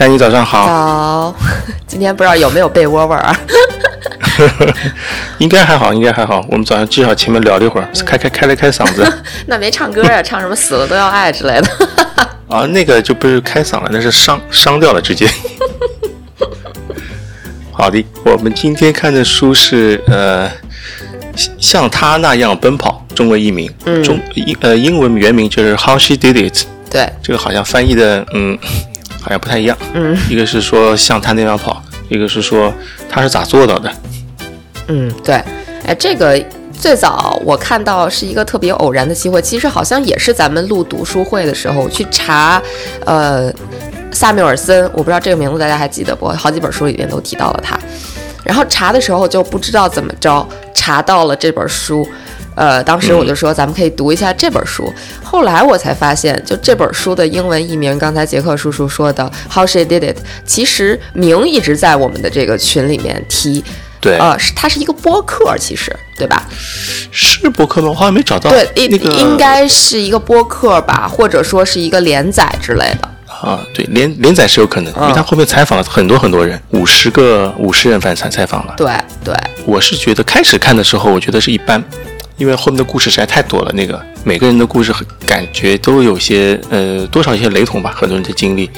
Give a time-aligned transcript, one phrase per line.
[0.00, 0.66] 佳妮早上好。
[0.66, 1.36] 早，
[1.86, 3.38] 今天不知道有没有被窝味儿啊？
[5.36, 6.42] 应该还好，应该还好。
[6.48, 9.06] 我们早上至少前面聊了一会儿，开开开了开嗓子。
[9.46, 10.22] 那没唱歌呀？
[10.22, 11.68] 唱什么死了都要爱之类的？
[12.48, 15.28] 啊，那个就不是开嗓了，那是伤伤掉了，直接。
[17.70, 20.50] 好的，我们今天看的书是呃，
[21.58, 23.70] 像他那样奔跑，中文译名，
[24.02, 26.64] 中英呃英文原名就是 How She Did It。
[26.90, 28.58] 对，这个好像翻译的嗯，
[29.20, 29.76] 好像不太一样。
[29.94, 32.72] 嗯，一个是说像他那样跑，一个是说
[33.08, 33.92] 他是咋做到的。
[34.88, 35.34] 嗯，对，
[35.86, 42.60] 哎，这个最早我看到是一个特别偶然的机会，其实好像也是咱们录读书会的时候去查，
[43.04, 43.52] 呃，
[44.10, 46.26] 萨缪尔森，我不知道这个名字大家还记得不？
[46.28, 47.78] 好几本书里边都提到了他，
[48.42, 52.08] 然后查的时候就不知道怎么着查到了这本书，
[52.54, 63.64] 呃，当时我就说咱们可以读一下这本书，后来我才发现，就这本书的英文译名，刚才杰克叔叔说的 How She Did It，其实名一直在我们的这个群里面提。
[64.00, 66.48] 对，呃，是它是一个播客，其实对吧？
[67.10, 67.90] 是播客吗？
[67.90, 68.48] 我好像没找到。
[68.48, 73.08] 对，那个应该是一个播客吧，或者说是一个连载之类的。
[73.26, 78.74] 啊，对，连连载是有可能，因为他后面采访了很多很多人，五十个五十人反采采访了。
[78.76, 78.90] 对
[79.22, 79.34] 对，
[79.66, 81.82] 我是觉得开始看的时候，我觉得是一般，
[82.40, 84.90] 因为后面的故事实在太多了，那个每个人的故事
[85.26, 88.68] 感觉都有些呃多少一些雷同吧，很多人的经历。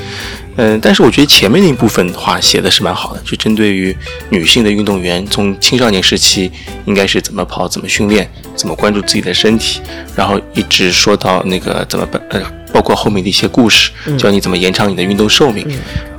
[0.56, 3.96] 嗯，但是我觉得前面那一部分的话写的是蛮好的，就针对于
[4.30, 6.50] 女性的运动员，从青少年时期
[6.86, 9.80] 应该是怎么跑、怎么训练、怎么关注自己的身体，
[10.16, 15.64] 然后一直说到那个怎么办呃，包括后面的一些故事，教你怎么延长你的运动寿命，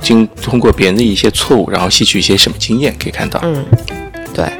[0.00, 3.38] 经通过别人的一些错误，然后吸取一些什么经验，可以看到。
[3.44, 3.64] 嗯，
[4.32, 4.50] 对。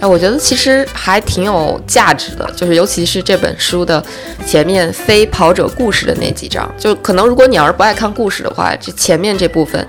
[0.00, 4.02] 哎，我觉得其实还挺有价值的，就是尤其是这本书的
[4.46, 9.86] 前面非跑者故事的那几章，就可能如果你要是不爱看故事的话，这前面这部分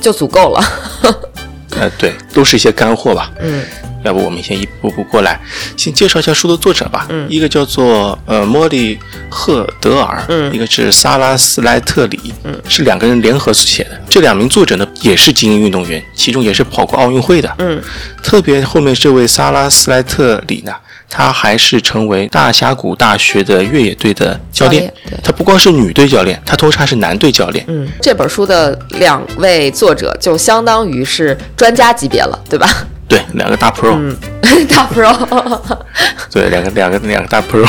[0.00, 0.60] 就足够了。
[1.70, 3.30] 呃，对，都是一些干货吧。
[3.40, 3.62] 嗯。
[4.04, 5.40] 要不我们先一步步过来，
[5.78, 7.06] 先介绍一下书的作者吧。
[7.08, 8.98] 嗯，一个叫做呃莫里
[9.30, 13.98] 赫德尔，嗯，一个是萨拉斯莱特里，嗯，是两个人联合写的。
[14.06, 17.50] 这两名作者呢也是精英运动员，其中也是跑过奥运会的。
[17.56, 17.82] 嗯，
[18.22, 20.74] 特别后面这位萨拉斯莱特里呢，
[21.16, 24.92] 他还是成为大峡谷大学的越野队的教练。
[25.08, 27.64] 对，他不光是女队教练，他同时还是男队教练。
[27.68, 32.68] 嗯，这本书的两位作者就相当于是专家级别了，对吧？
[33.06, 34.16] 对，两个大 pro，嗯，
[34.66, 35.60] 大 pro，
[36.32, 37.64] 对，两个两个两个大 pro。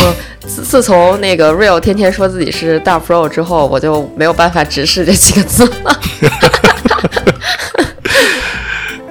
[0.48, 6.00] 自自从那个 real 天天说自己是大 pro 之后，我就没有办法直视这几个字了。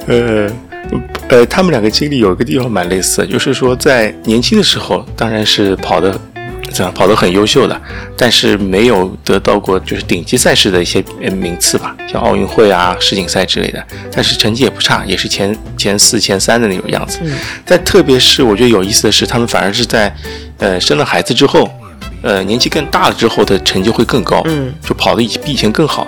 [0.09, 0.51] 呃
[1.29, 6.19] 呃，他们两个经历有一个地方蛮类似，就是说在年轻的时候，当然是跑的。
[6.73, 7.83] 这样跑得很优秀的，
[8.17, 11.01] 但是没有得到过就是顶级赛事的一些
[11.31, 13.81] 名次吧，像奥运会啊、世锦赛之类的。
[14.11, 17.21] 但是成绩也不差，也是前前四、前三的那种样子。
[17.23, 17.33] 嗯。
[17.65, 20.13] 但特别是我觉得有意思的是，他们反而是在，
[20.59, 21.71] 呃，生了孩子之后，
[22.25, 24.43] 呃，年纪更大了之后的成绩会更高。
[24.47, 24.75] 嗯。
[24.83, 26.07] 就跑的比以前更好。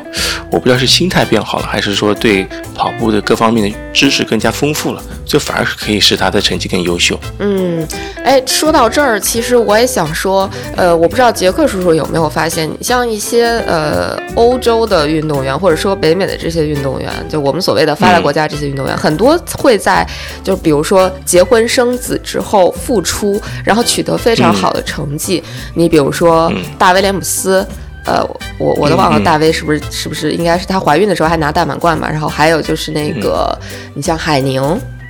[0.51, 7.19] 我不知道是心态变好了，还是说对跑步的各方面的知识更加丰富了，就反而是可以使他的成绩更优秀。
[7.39, 7.87] 嗯。
[8.25, 20.07] 哎，说到这儿，其实我也想说，呃，我不知道杰克叔叔有没有发现，像一些呃欧洲的运动员，或者说北美的这些运动员，就我们所谓的发达国家这些运动员，很多会在
[20.43, 25.43] 就比如说结婚生子之后复出，然后取得非常好的成绩。
[25.75, 27.67] 你比如说大威廉姆斯，
[28.05, 28.23] 呃，
[28.59, 32.09] 我我都忘了大威是不是是不是应该是她怀孕的时候还拿大满贯嘛？
[32.11, 33.57] 然后还有就是那个
[33.95, 34.63] 你像海宁，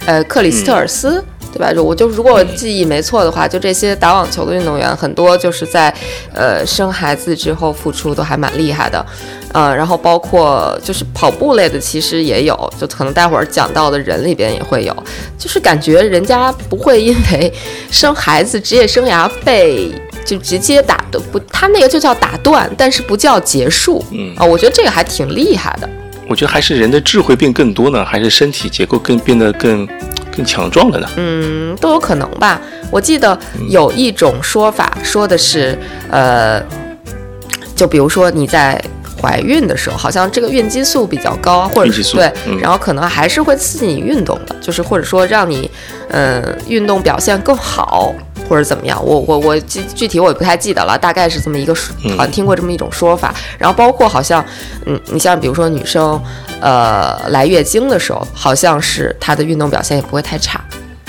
[0.07, 1.25] 呃，克里斯特尔斯。
[1.53, 1.73] 对吧？
[1.73, 5.93] 就我就如果记忆没错的话，就这些打网球的运动员，很多就是在，
[6.33, 9.05] 呃，生孩子之后付出都还蛮厉害的，
[9.53, 14.95] 呃，然后包括就是跑步类的，其实也有，就可能待会儿讲到的人里边也会有，
[15.39, 17.53] 就是感觉人家不会因为
[17.91, 19.91] 生孩子职业生涯被
[20.25, 25.89] 就直接打的不，他那个就叫打断，但是不叫结束，嗯啊，我觉得这个还挺厉害的。
[26.29, 29.89] 我觉得还是人的智慧变更多呢，还是身体结构更变得更。
[30.37, 31.09] 更强壮了呢？
[31.17, 32.61] 嗯，都有可能吧。
[32.91, 33.39] 我记得
[33.71, 35.75] 有一种说法，说的是，
[36.11, 36.63] 呃，
[37.75, 38.79] 就比如说你在
[39.19, 42.31] 怀孕的时候，好像这个孕激素比较高，或者对，
[42.61, 45.71] 然后可能还是会刺激你运动的，就是或者说让你，
[46.11, 48.15] 嗯，运动表现更好。
[48.49, 51.75] 或者怎么样，我我我具具体我也不太记得了，大概是这么一个，
[52.17, 53.35] 好像听过这么一种说法。
[53.59, 54.45] 然后包括好像，
[54.87, 56.21] 嗯，你像比如说女生，
[56.61, 60.61] 呃，来月经的时候，好像是她的运动表现也不会太差。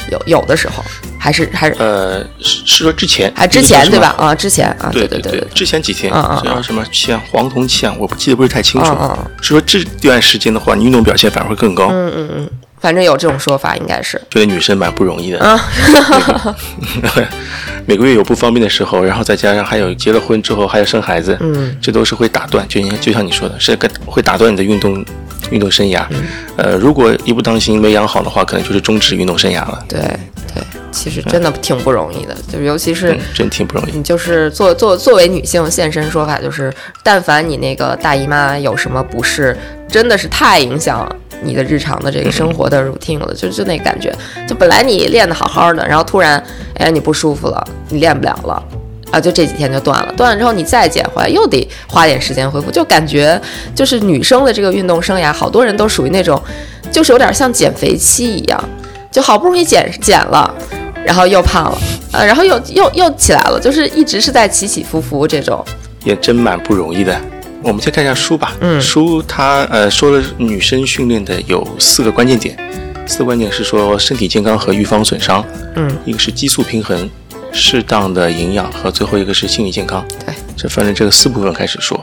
[0.09, 0.81] 有有的时候
[1.19, 4.15] 还是还是呃，是是说之前还之前对吧？？
[4.17, 9.17] 啊，之前啊，对对对对，之前几天嗯嗯嗯叫什么气象黄铜期啊，我不记得不是太清楚嗯嗯。
[9.41, 14.21] 是说这段时间的话，你运动表现反而会更高，嗯嗯嗯，反正有这种说法，应该是。
[14.29, 15.59] 觉得女生蛮不容易的。
[17.85, 25.05] 每个月有不方便的时候，然后再加上还有结了婚之后还要生孩子，嗯，这都是会打断，就就像你说的，是个会打断你的运动
[25.51, 26.05] 运动生涯。
[26.09, 26.23] 嗯
[26.57, 29.83] 呃，如果一不当心没养好的话，可能就是终止运动生涯了。
[29.87, 29.99] 对
[30.53, 33.91] 对，其实真的挺不容易的，就是尤其是嗯，真挺不容易。
[33.95, 39.57] 你就是作作作为女性现身说法，就是但凡你那个大姨妈有什么不适，
[39.87, 41.09] 真的是太影响
[41.43, 44.13] 你的日常的这个生活的 routine 了，就就那感觉，
[44.47, 46.41] 就本来你练得好好的，然后突然
[46.75, 48.63] 哎你不舒服了，你练不了了。
[49.09, 53.41] 啊，就这几天就断了，断了之后你再减回来，又得花点时间恢复，就感觉
[53.73, 56.37] 就是女生的这个运动生涯，好多人都属于那种，
[56.91, 58.61] 就是有点像减肥期一样，
[59.09, 60.53] 就好不容易减减了，
[61.05, 61.77] 然后又胖了，
[62.11, 65.63] 呃，然后又又又起来了，就是一直是在起起伏伏这种。
[66.03, 67.17] 也真蛮不容易的。
[67.67, 68.55] 我们先看一下书吧。
[68.61, 72.57] 嗯书它呃说了女生训练的有四个关键点，
[73.05, 77.09] 四个关键是说身体健康和预防损伤，嗯，一个是激素平衡、
[77.51, 80.05] 适当的营养和最后一个是心理健康。
[80.25, 82.01] 对，这分了这个四部分开始说。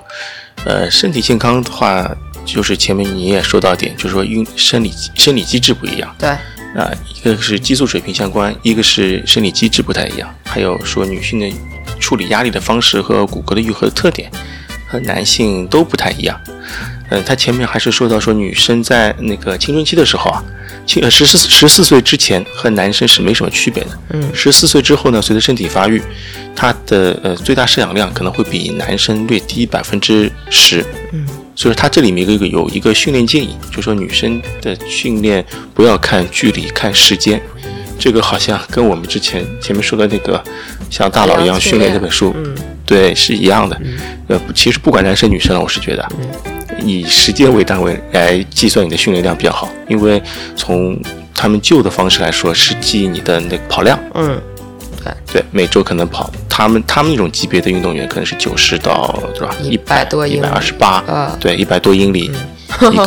[0.66, 2.10] 呃，身体健康的话，
[2.44, 6.14] 就是前面你也说到一点，就是说运生理生理机制不一样。
[6.18, 11.50] 对，啊、一个是激素水平相关，一个是生理机制不太一样，还有说女性的
[11.98, 14.30] 处理压力的方式和骨骼的愈合的特点
[14.94, 16.40] 和男性都不太一样。
[17.10, 20.42] 嗯、他前面还是说到说女生在那个青春期的时候啊，
[20.86, 23.90] 青呃十四十四岁之前和男生是没什么区别的。
[24.10, 26.00] 嗯十四岁之后呢，随着身体发育，
[26.54, 30.84] 他的呃最大摄氧量可能会比男生略低百分之十。
[31.12, 35.44] 嗯，所以说它这里面有一个有一个训练建议，就说女生的训练
[35.74, 37.40] 不要看距离，看时间。
[37.96, 40.42] 这个好像跟我们之前前面说的那个
[40.90, 42.54] 像大佬一样训练这本书，嗯
[42.86, 43.80] 对，是一样的。
[44.28, 46.06] 呃，其实不管男生女生，我是觉得，
[46.82, 50.22] 以时间为单位来计算你的训练量比较好，因为
[50.56, 51.00] 从
[51.34, 53.98] 他们旧的方式来说，是记你的那个跑量。
[54.14, 54.40] 嗯，
[55.32, 62.30] 对，每周可能跑，他们他们那种级别的运动员可能是九十到对吧？100多英里一百二十八啊，对，一百多英里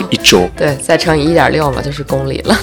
[0.10, 0.50] 一 一周。
[0.56, 2.58] 对，再乘以一点六嘛，就是公里了。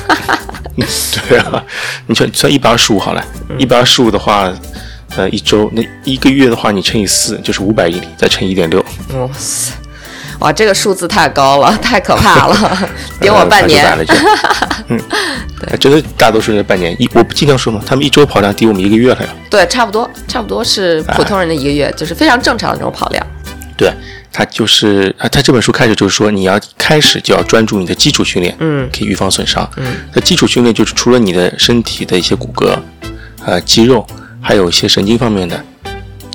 [1.29, 1.65] 对啊，
[2.07, 4.53] 你算算一百二十五好了，嗯一百二十五的话，
[5.17, 8.81] 呃，一周那一个月的话，你乘以四就是五百英里，再乘一点六，
[9.15, 9.73] 哇塞，
[10.41, 12.89] 哇，这个数字太高了， 太可怕了，
[13.21, 13.81] 顶我呃半年。
[13.81, 14.15] 快就来了就
[14.89, 15.01] 嗯，
[15.79, 19.29] 真的大多数人半年一，我不经常说嘛，他们一周跑量抵我们一个月了呀。
[19.49, 23.25] 对，差不多，差不多是普通人的一个月，就是非常正常的那种跑量。
[23.77, 23.93] 对，
[24.33, 29.69] 他就是啊，他这本书开始就是说，你要开始就要专注你的基础训练，嗯可以预防损伤。
[29.77, 32.77] 嗯，那基础训练就是除了你的身体的一些骨骼、
[33.45, 34.07] 呃肌肉，
[34.47, 35.59] 还有一些神经方面的，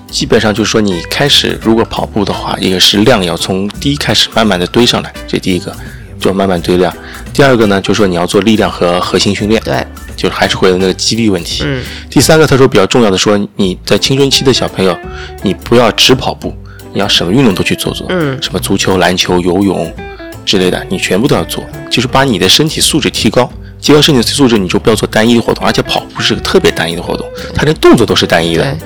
[0.09, 5.71] 基本上就是说你开始如果跑步的话，也是量要从低开始慢慢的堆上来，这第一个，
[6.19, 6.91] 就慢慢堆量。
[7.31, 9.85] 第二个呢，就是说你要做力量和核心训练，对，
[10.15, 11.61] 就是还是回到那个肌力问题。
[11.63, 14.97] 嗯第三个，他说比较重要的说，你在青春期的小朋友，
[15.43, 16.51] 你不要只跑步，
[16.91, 19.93] 你要什么运动都去做做，嗯什么足球、篮球、游泳
[20.43, 23.47] 之类的，你全部都要做，就是把你的身体素质提高。
[23.81, 28.77] 提高身体素质，你就不要做单一的活动，而且跑步是个特别单一的活动，它连动作都是单一的。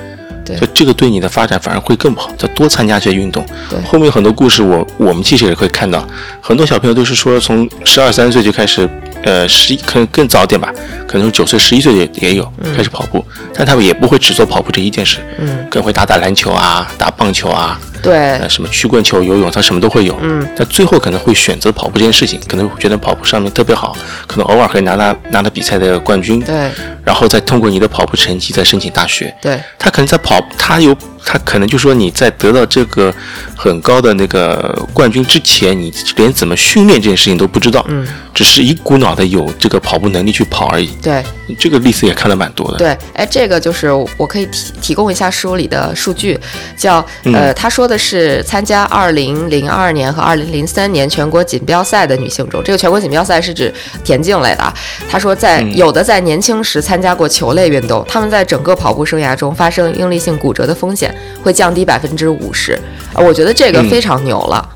[0.44, 3.42] 对，所以这个对你的发展反而会更不好，要多参加一些运动。
[3.70, 3.80] 对。
[3.80, 6.06] 后面很多故事我我们其实也可以看到，
[6.42, 8.86] 很多小朋友都是说从十二三岁就开始，
[9.22, 10.70] 呃，十一可能更早点吧，
[11.08, 13.24] 可能九岁十一岁也也有开始跑步，
[13.54, 20.16] 但他们也不会只做跑步这一件事，嗯，更会打打篮球啊，打棒球啊，对呃，，什么曲棍球、游泳，他什么都会有。
[20.20, 23.96] 嗯，但最后可能会选择跑步这件事情，可能会觉得跑步上面特别好，
[24.26, 26.70] 可能偶尔可以拿拿拿到比赛的冠军，对，
[27.04, 29.34] 然后再通过你的跑步成绩再申请大学。
[29.40, 33.12] 对，他可能在跑，他有他可能就说你在得到这个
[33.56, 40.88] 很高的那个冠军之前，你连怎么训练这件事情都不知道，嗯，只是一股脑的有这个跑步能力去跑而已。
[41.02, 41.24] 对，
[41.58, 42.78] 这个例子也看了蛮多的。
[42.78, 46.38] 对，哎，这个就是我可以提提供一下书里的数据，
[46.76, 53.72] 叫嗯呃，他说的是参加二零零二年和二零零三年全国锦标赛的女性中，这个全国锦标赛是指
[54.04, 54.72] 田径类的啊。
[55.08, 62.72] 他说在嗯有的在年轻时参加过球类运动，他们在整个跑步生涯中发生应力性骨折的风险会降低百分之五十，
[63.12, 64.68] 啊，我觉得这个嗯非常牛了。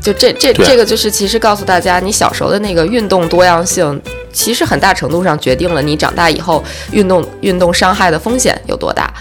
[0.00, 4.02] 就这这这个就是其实告诉大家，你小时候的那个运动多样性，
[4.32, 9.12] 其实很大程度上决定了你长大以后运动运动伤害的风险有多大。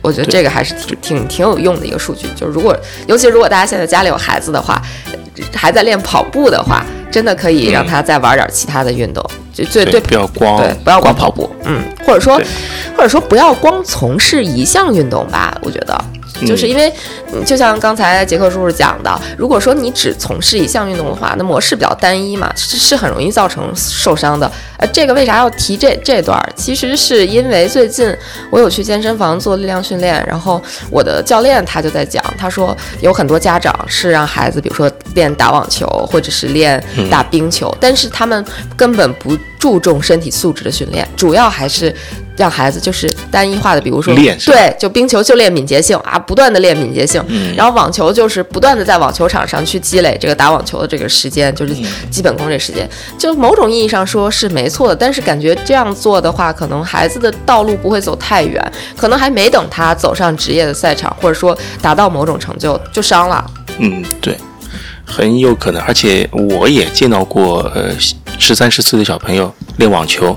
[0.00, 2.26] 我觉得这个还是挺挺挺有用的一个数据。
[2.34, 2.74] 就是如果，
[3.06, 4.80] 尤其如果大家现在家里有孩子的话，
[5.54, 9.22] 还在练跑步的话，真的可以让他再玩点其他的运动。
[9.64, 12.40] 就最对，不要光对，不要光跑跑步，嗯，或者说
[12.96, 16.04] 或者说不要光从事一项运动吧，我觉得。
[16.46, 16.92] 就是因为，
[17.44, 24.50] 就像刚才杰克叔叔讲的，如果说你只从事一项运动的话，那模式比较单一嘛，是是很容易造成受伤的。
[24.78, 26.40] 呃，这个为啥要提这这段？
[26.54, 28.14] 其实是因为最近
[28.50, 38.44] 我有去健身房做力量训练，然后我的教练他就在讲，他说有很多家长是让孩子，比如说练打网球或者是练打冰球，但是他们
[38.76, 41.94] 根本不注重身体素质的训练，主要还是
[42.36, 47.22] 让孩子就是单一化的，比如说练对，就冰球就练敏捷性啊，不断的练敏捷性，
[47.56, 51.74] 然后网球就是不断的在网球场上去积累这个打网球的这个时间，就是
[52.08, 52.88] 基本功这时间，
[53.18, 63.44] 就某种意义上说是没错的，但是感觉这样做的话，可能孩子的道路不会走太远，可能还没等他走上职业的赛场，或者说达到某种成就就伤了。
[63.78, 64.36] 嗯，对，
[65.04, 65.82] 很有可能。
[65.82, 67.90] 而且我也见到过，呃，
[68.38, 70.36] 十三十岁的小朋友练网球，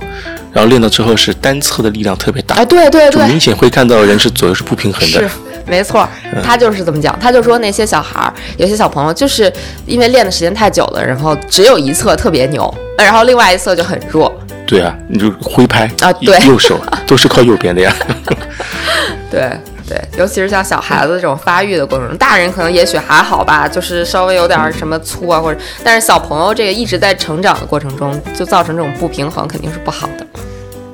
[0.51, 5.29] 然后练到之后是单侧的力量特别大，哎，对对对，就明显会看到人是左右是不平衡的是。
[5.67, 7.17] 没错，嗯他就是这么讲。
[7.20, 9.51] 他就说那些小孩儿，有些小朋友就是
[9.86, 14.34] 因为练的时间太久了，然后只有一侧特别牛，然后另外一侧就很弱。
[14.65, 17.93] 对啊，你就挥拍啊对右手都是靠右边的呀。
[19.29, 19.51] 对
[19.91, 30.25] 对，尤其是像小孩子这种发育的过程中，大人可能也许还好吧，就是稍微有点儿什么粗啊，或者，但是小朋友这个一直在成长的过程中，就造成这种不平衡，肯定是不好的。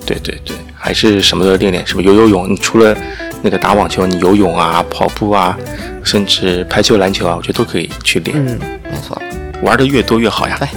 [0.04, 2.50] 对对对，还是什么都练练，什么游游泳。
[2.50, 2.96] 你除了
[3.44, 5.56] 那个打网球，你游泳啊、跑步啊，
[6.04, 8.36] 甚至排球、篮球啊，我觉得都可以去练。
[8.38, 8.58] 嗯，
[8.90, 9.22] 没错。
[9.62, 10.56] 玩的越多越好呀。
[10.60, 10.68] 对，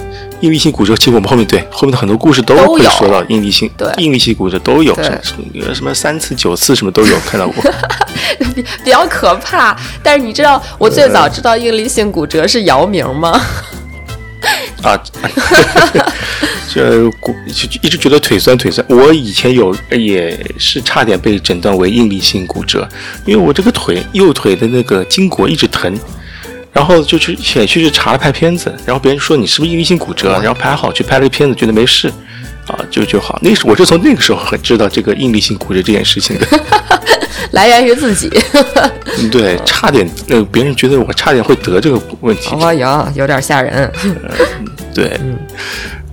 [0.41, 7.63] 应力性骨折，其实我们后面对后面的很多故事都会说到应力性，对应力性骨折都有，什么什么三次、九次什么都有看到过。
[8.53, 13.39] 比 比较可怕，但是你知道我最早知道应力性骨折是姚明吗？
[14.81, 14.99] 啊，
[16.73, 18.83] 这骨就就一直觉得腿酸腿酸。
[18.89, 22.89] 我以前有也是差点被诊断为应力性骨折，
[23.25, 25.95] 因为我这个腿右腿的那个筋骨一直疼，
[26.73, 32.11] 然后就去也去去查了拍片子，然后别人说你是不是应力性骨折，然后拍好去拍了个片子，觉得没事。
[32.67, 33.39] 啊，就就好。
[33.41, 36.47] 那是我是从那个时候很知道这个应力性骨折这件事情的。
[37.51, 38.29] 来源于自己。
[39.17, 42.55] 嗯 对，差点，呃，别人觉得我差点会得这个问题。
[42.55, 43.91] 哦哟，有点吓人。
[44.93, 45.19] 对，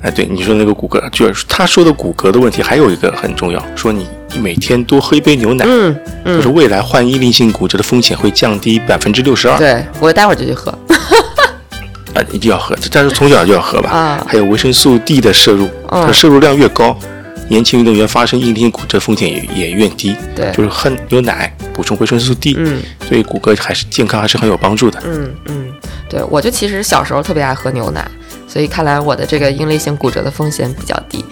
[0.00, 9.56] 哎，对，你说那个骨骼，就是他说的骨骼的问题，还有一个很重要，说你每天多喝一杯牛奶，嗯就是未来患应力性骨折的风险会降低百分之六十二。
[9.58, 10.70] 对我待会儿就去喝。
[12.14, 13.90] 啊，一定要喝，但是从小就要喝吧。
[13.90, 16.98] 啊还有维生素 D 的摄入，嗯它摄入量越高，
[17.48, 20.16] 年轻运动员发生应力性骨折风险也也越低。
[20.34, 25.02] 对就是喝牛奶补充维生素 D，嗯，对骨骼还是健康还是很有帮助的。
[25.06, 25.72] 嗯嗯，
[26.08, 28.06] 对，我就其实小时候特别爱喝牛奶，
[28.48, 31.24] 所以看来我的这个应力性骨折的风险比较低。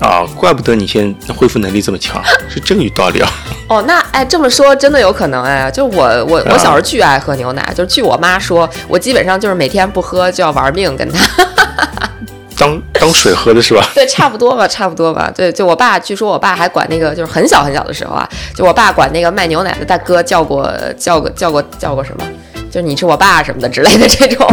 [0.00, 3.28] 啊，怪不得你现在恢复能力这么强， 是这个有道理啊。
[3.68, 11.26] 哦，那哎，这么说真的有可能哎，就我我我小时候巨爱喝牛奶，就是据我妈说，我基本上就是每天不喝就要玩命跟她。
[12.58, 13.84] 当当水喝的是吧？
[13.94, 15.32] 对，差不多吧，差不多吧。
[15.34, 22.24] 对，就我爸，据说我爸还管那个，就是很小很小的时候啊，就我爸管那个卖牛奶的大哥叫过叫过叫过叫过什么，
[22.72, 24.48] 就是你是我爸什么的之类的这种。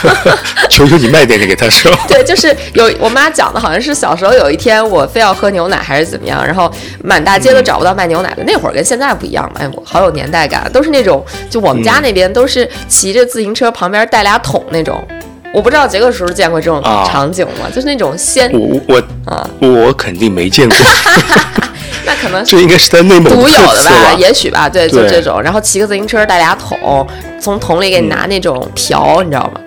[0.68, 1.90] 求求你卖点给他说。
[2.08, 6.70] 对，就是有我妈讲的，好像是小时候有一天我非要喝牛奶还是怎么样，然后
[7.04, 8.42] 满大街都找不到卖牛奶的。
[8.44, 15.06] 那会儿跟现在不一样嘛，哎，我好有年代感，都是那种就我们家那边都是骑着自行车旁边带俩桶那种。
[15.54, 17.68] 我不知道杰克叔叔见过这种啊场景吗？
[17.74, 20.76] 就是那种鲜我我啊，我肯定没见过，
[22.06, 24.14] 那可能是这应该是在内蒙独有的吧，吧？
[24.18, 25.40] 也许吧，对，就这种。
[25.42, 27.06] 然后骑个自行车带俩桶，
[27.40, 29.60] 从桶里给你拿那种瓢，你知道吗？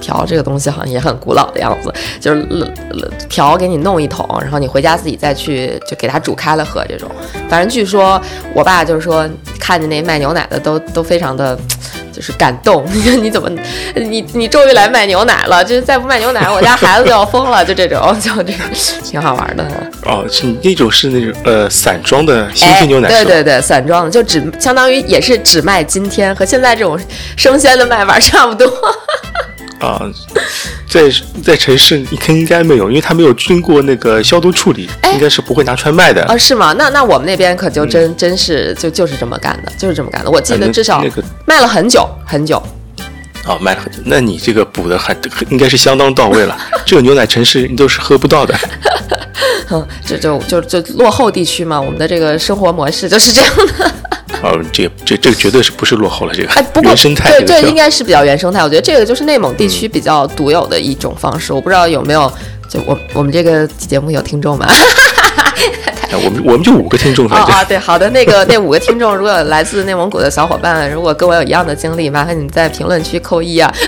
[0.00, 7.10] 瓢这个东西好像也很古老的样子，就是呃呃瓢给你弄一桶，然后你回家自己再去就给它煮开了喝这种。
[7.48, 8.20] 反正据说
[8.54, 9.28] 我爸就是说
[9.58, 11.58] 看见那卖牛奶的都都非常的。
[12.10, 13.48] 就是感动，你 说你怎么，
[13.94, 18.58] 你你终于来卖牛奶了，就是再不卖牛奶，我家孩子就要疯了，就这种， 就这个
[19.04, 19.64] 挺好玩的。
[20.04, 23.08] 哦，是那种是那种呃散装的新哎鲜牛奶？
[23.08, 26.98] 对对对，散装的，就只相当于也是只卖今天，和现在这种
[27.36, 28.66] 生鲜的卖法差不多。
[29.80, 30.02] 啊，
[30.88, 31.02] 在
[31.42, 36.22] 在城市你看应该没有，因为它没有经过那个消毒处理，哎应该是不会拿出来卖的。
[36.24, 36.74] 啊，是吗？
[36.76, 40.30] 那那我们那边可就真、真是就就是这么干的，就是这么干的。
[40.30, 41.02] 我记得至少
[41.46, 42.62] 卖了很久很久。
[43.46, 45.16] 哦，卖了很久，那你这个补的还
[45.48, 46.58] 应该是相当到位了。
[46.84, 48.54] 这种牛奶城市你都是喝不到的。
[49.70, 53.94] 嗯，这就就就落后地区嘛，我们的这个生活模式就是这样的。
[54.42, 56.34] 哦，这这这个绝对是不是落后了？
[56.34, 58.62] 这个哎，不过原生态对对，这应该是比较原生态。
[58.62, 61.52] 我觉得这个就是内蒙地区比较独有的一种方式。
[61.52, 62.32] 我不知道有没有，
[62.68, 64.66] 就我我们这个节目有听众吗？
[66.10, 73.70] 哎我们我们就五个听众，哦反正啊，对，好的，那个那五个听众，如果来自内蒙古的小伙伴，如果跟我有一样的经历，麻烦你在评论区扣一啊。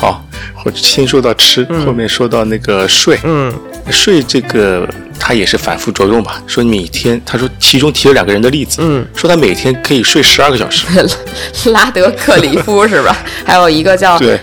[0.00, 0.24] 好，
[0.64, 3.52] 我先说到吃，后面说到那个睡，嗯，
[3.90, 4.88] 睡这个
[5.18, 10.86] 他也是反复着用吧，说每天，他说其中提了两个人的例子，嗯，说他每天可以睡十二个小时，
[11.72, 13.16] 拉德克里夫是吧？
[13.44, 14.38] 还有一个叫对，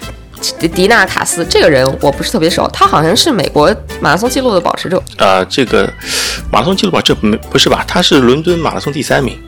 [0.59, 5.01] 迪迪纳卡斯，这个人我不是特别熟，他好像是美国马拉松纪录的保持者。
[5.17, 5.89] 啊，这个
[6.51, 7.81] 马拉松纪录吧，这没不是吧？
[7.87, 9.39] 他是伦敦马拉松第三名，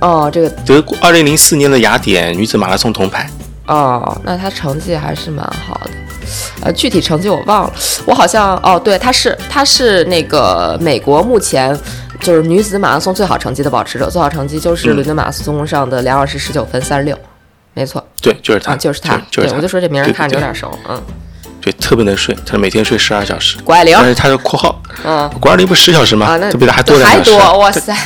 [0.00, 3.28] 哦，这个德国二零零四年的雅典女子马拉松铜牌。
[3.66, 5.90] 哦，那他成绩还是蛮好的。
[6.62, 7.72] 呃，具体成绩我忘了，
[8.06, 11.76] 我好像哦，对，他是他是那个美国目前
[12.20, 14.94] 就是女子马拉松最好成绩的保持者，最好成绩就是嗯。
[14.94, 17.18] 伦敦马拉松上的两小时十九分三十六，
[17.74, 18.04] 没错。
[18.20, 19.52] 对，就是他，啊，就是他，就是他。
[19.52, 20.46] 对我就说这名儿看着有对。
[20.46, 21.00] 点熟，嗯，
[21.62, 23.56] 对，特别能睡，他每天睡十二小时。
[23.64, 26.26] 谷爱凌，但是他的括号，嗯谷爱凌不是十小时吗？
[26.26, 27.30] 啊，那他比他还多两小时。
[27.30, 27.96] 多，哇塞，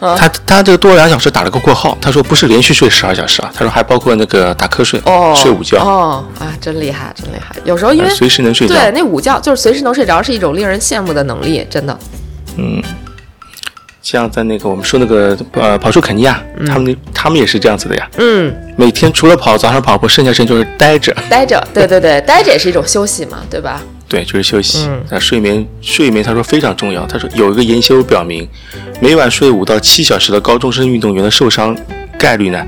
[0.00, 8.74] 他他这个多两小时打了个括号，他说不是连续睡十二小时啊，他说还包括那个打瞌睡、哦，睡午觉，哦啊，真厉害，真厉害，有时候因为呃随时能睡着。
[8.74, 11.96] 对那午觉就是随时能睡着，是一种令人羡慕的能力，真的，
[14.02, 18.54] 像在那个我们说那个呃跑出肯尼亚，他们他们也是这样子的呀，嗯。
[18.76, 23.82] 每天除了跑早上跑步，剩下时间就是待着，待着，对对对，待着也是一种休息嘛，对吧？
[24.08, 24.86] 对，就是休息。
[24.88, 28.48] 嗯那睡眠睡眠他说非常重要，他说有一个研究表明，
[28.98, 31.76] 每晚睡五到七小时的高中生运动员的受伤
[32.18, 32.66] 概率呢，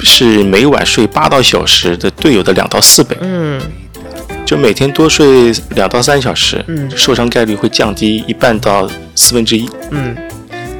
[0.00, 3.16] 是每晚睡八到小时的队友的两到四倍。
[3.22, 3.58] 嗯，
[4.44, 9.66] 就每天多睡两到三小时，嗯，受伤概率会降低一半到四分之一。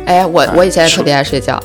[0.06, 1.62] 哎，我我以前也特别爱睡觉，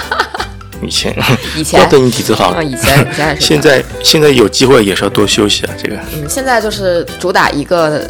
[0.82, 1.14] 以前，
[1.56, 3.40] 以前要对你体质好啊，，以前以前爱睡。
[3.40, 5.72] 现在现在有机会也是要多休息啊。
[5.80, 8.02] 这个，嗯，现在就是主打一个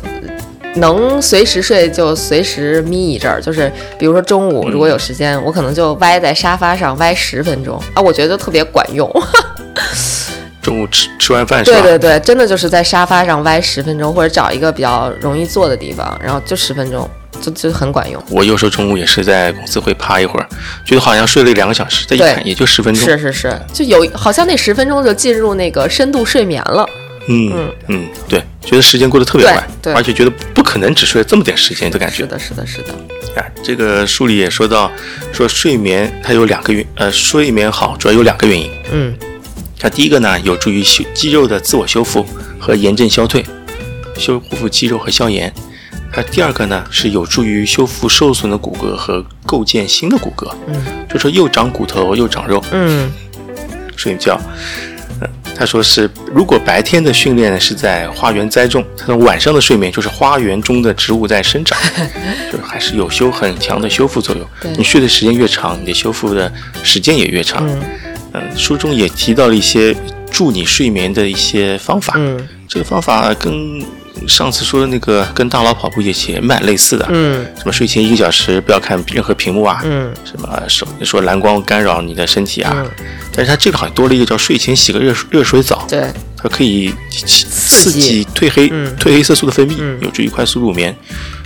[0.74, 9.11] 能随时睡就随时眯一阵儿，就是比如说中午如果有时间，我可能就歪在沙发上歪十分钟啊，我觉得特别管用。
[10.62, 11.81] 中午吃吃完饭是吧？
[11.81, 17.09] 对对对，真的就是在沙发上歪十分钟，或者找一个比较容易坐的地方，然后就十分钟，
[17.40, 18.22] 就就很管用。
[18.31, 20.49] 我有时候中午也是在公司会趴一会儿，
[20.85, 23.05] 觉得好像睡了两个小时，再一对看也就十分钟。
[23.05, 26.88] 是是是，就有好像那十分钟就进入那个深度睡眠了。
[27.29, 32.27] 嗯嗯，对，觉得时间过得特别对快，对而且觉得不可能只睡这么点时间的感觉是。
[32.27, 32.92] 的，是的，是的。
[33.35, 34.90] 啊，这个书里也说到，
[35.33, 38.70] 说睡眠它有两个原，呃，睡眠好主要有两个原因。
[38.92, 39.12] 嗯
[39.79, 42.25] 它第一个呢，有助于修肌肉的自我修复
[42.59, 43.44] 和炎症消退，
[44.16, 45.53] 修复肌肉和消炎。
[46.16, 50.50] 它第二个呢，是有助于修复受损的骨骼和构建新的骨骼。
[50.66, 52.64] 嗯，就说又长骨头又长肉。
[52.72, 53.12] 嗯
[53.94, 54.40] 睡觉。
[55.20, 61.79] 呃，他说是，如果白天的训练是在花园栽种，他说晚上的睡眠就是花园中的植物在生长，
[62.50, 64.46] 就是还是有修很强的修复作用。
[64.79, 66.50] 你睡的时间越长，你的修复的
[66.83, 67.62] 时间也越长。
[67.68, 67.83] 嗯
[68.33, 69.94] 嗯，书中也提到了一些
[70.31, 72.14] 助你睡眠的一些方法。
[72.16, 73.83] 嗯这个方法跟
[74.29, 77.07] 上次说的那个跟大佬跑步也也蛮类似的。
[77.11, 82.90] 嗯什么睡前一个小时不要看任何屏幕啊，嗯什么手说蓝光干扰你的身体啊，嗯
[83.33, 90.94] 但是它这个好像多了一个叫睡前洗个热热水澡，对，它可以刺激激褪黑、嗯褪黑色素的分泌，嗯有助于快速入眠。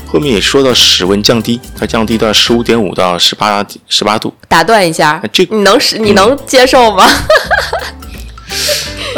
[0.07, 4.35] 后面也说到室温降低，它降低到十五点五到十八十八度。
[4.49, 7.05] 打断一下，这你能使你能接受吗？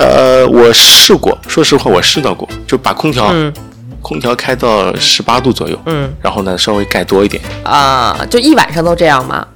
[0.02, 3.52] 呃，我试过，说实话我试到过，就把空调、嗯
[4.02, 9.46] 空调开到十八度左右，嗯然后呢稍微盖多一点，啊，就一晚上都这样吗？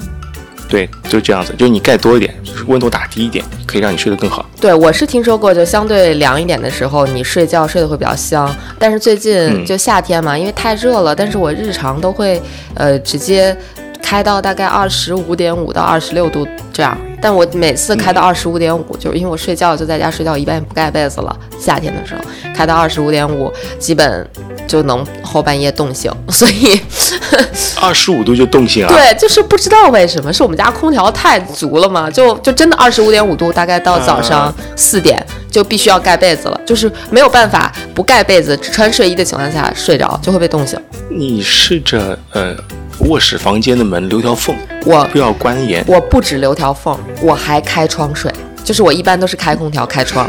[0.69, 4.47] 对，就这样子，就是你盖多一点，就是温度打低一点，可以让你睡得更好。
[4.61, 8.49] 对，我是听说过，就相对凉一点的时候，你睡觉睡得会比较香。
[8.79, 12.41] 但是最近嗯就夏天嘛，因为太热了，但是我日常都会
[12.75, 13.57] 呃直接
[14.01, 16.97] 开到大概二十五点五到二十六度这样。
[17.21, 21.37] 但我每次开到二十五点五，就是因为我睡觉就在家睡觉，一般也不盖被子了。
[21.59, 22.21] 夏天的时候
[22.55, 24.29] 开到二十五点五，基本
[24.67, 26.81] 就能后半夜冻醒， 所以。
[27.81, 28.89] 二十五度就冻醒啊？
[28.89, 32.11] 对，就是不知道为什么，是我们家空调太足了嘛？
[32.11, 40.79] 就就真的二十五点五度，大概到早上四点、就必须要盖被子了，就是没有办法不盖被子，只穿睡衣的情况下睡着就会被冻醒。
[41.11, 42.57] 你试着呃，
[43.01, 45.85] 卧室房间的门留条缝，我不要关严。
[45.87, 48.33] 我不止留条缝，我还开窗睡，
[48.65, 50.27] 就是我一般都是开空调开窗，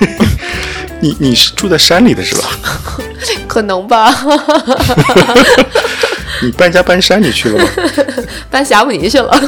[0.99, 2.49] 你你是住在山里的是吧？
[3.47, 4.13] 可能吧？
[6.43, 7.69] 你搬家搬山里去了吗？
[8.51, 9.41] 搬霞姆尼去了。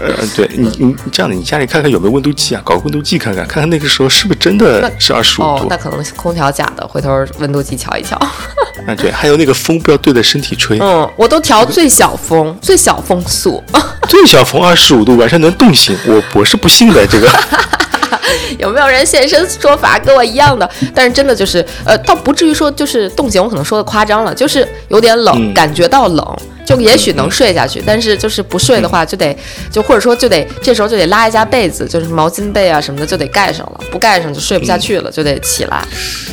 [0.00, 2.62] 呃，对你你这样的，你家里看看有没有温度计啊？
[2.64, 5.64] 搞个温度计看看，看看那个时候是不是真的是二十五度？
[5.64, 8.16] 哦，那可能空调假的，回头温度计瞧一瞧。
[8.86, 10.78] 啊，对，还有那个风不要对着身体吹。
[10.80, 13.62] 嗯，我都调最小风，最小风速。
[14.08, 17.28] 最小风二十五度，晚上能冻醒我，我是不信的这个。
[18.58, 20.68] 有没有人现身说法跟我一样的？
[20.94, 29.34] 但是真的就是，呃，倒不至于说就是冻醒，我可能说的夸张了，就是有点冷，感觉到冷，就也许能睡下去，但是就是不睡的话，就得
[29.70, 35.82] 就或者说就得这时候就得拉一下被子，就是毛巾被啊什么的就得盖上了，不盖上就睡不下去了，就得起来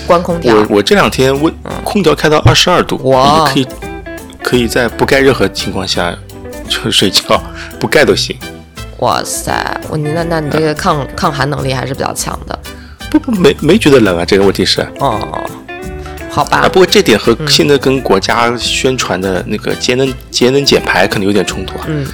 [0.05, 0.53] 关空调。
[0.53, 1.53] 我我这两天温
[1.85, 3.67] 空调开到二十二度，哇，可以
[4.43, 6.13] 可以在不盖任何情况下
[6.67, 7.41] 就睡觉，
[7.79, 8.37] 不盖都行。
[8.99, 9.53] 哇塞，
[9.89, 12.59] 我你那那你这个抗抗寒能力还是比较强的。
[13.09, 14.81] 不不没没觉得冷啊，这个问题是。
[14.99, 15.41] 哦，
[16.35, 16.57] 好吧。
[16.57, 21.85] 啊，不过这点和现在跟国家宣传的那个节能节能减排可能有点冲突啊。
[21.87, 22.05] 嗯。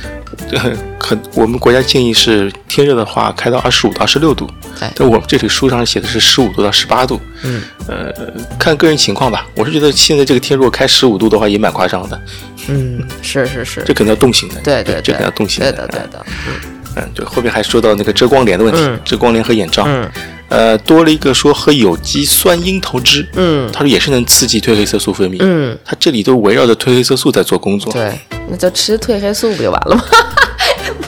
[0.97, 4.47] 可我们国家建议是天热的话开到二十五到二十六度。
[4.95, 7.19] 但我们这里书上写的是十五度到十八度。
[7.43, 7.63] 嗯。
[7.87, 8.13] 呃，
[8.59, 9.47] 看个人情况吧。
[9.55, 12.21] 我是觉得现在这个天如果开十五度的话也蛮夸张的。
[12.67, 13.81] 嗯，是是是。
[13.85, 14.61] 这肯定要冻醒的。
[14.61, 15.71] 对对，这肯定要冻醒的。
[15.71, 16.25] 对的对的。
[16.47, 16.53] 嗯。
[16.95, 20.09] 嗯，对，后面还说到那个遮光帘的问题，遮光帘和眼罩，嗯，
[20.51, 28.11] 呃，多了一个说喝有机酸樱桃汁，嗯，他说也是能刺激褪黑色素分泌，嗯，他这里都围绕着褪黑色素在做工作，对，
[28.49, 30.03] 那就吃褪黑素不就完了吗？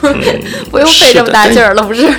[0.00, 0.08] 不
[0.70, 2.10] 不用费这么大劲儿了，不是？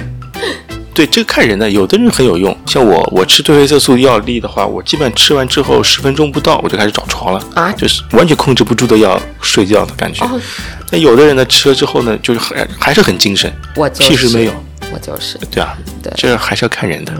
[0.93, 10.23] 对，这个看人的，有的人很有用，像我，我吃褪黑色素药粒的话，我基本吃完之后十分钟不到，我就开始找床了，啊，就是完全控制不住的要睡觉的感觉。
[10.91, 14.53] 那有的人呢，吃了之后呢，就是还还是很精神，我屁事没有，
[14.95, 17.12] 我就是，对啊，对，这还是要看人的。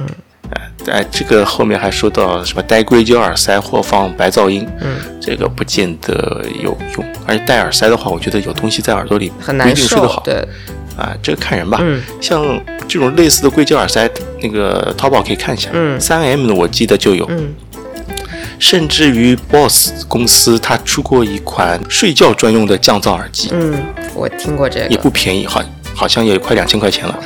[0.51, 10.47] 哎，哎，这个后面还说到什么戴硅胶耳塞或放白噪音，嗯，这个不见得有用，而且戴耳塞的话，我觉得有东西在耳朵里很难受，对。
[10.95, 11.79] 啊，这个看人吧。
[11.81, 12.41] 嗯，像
[12.88, 14.09] 这种类似的硅胶耳塞，
[14.41, 15.69] 那个淘宝可以看一下。
[15.73, 17.25] 嗯，三 M 的我记得就有。
[17.27, 17.53] 嗯，
[18.59, 23.49] 甚至于 BOSS 公司它出过一款睡觉专用的降噪耳机。
[23.51, 23.73] 嗯，
[24.13, 24.88] 我听过这个。
[24.88, 25.61] 也不便宜，好，
[25.95, 27.17] 好像也快两千块钱了。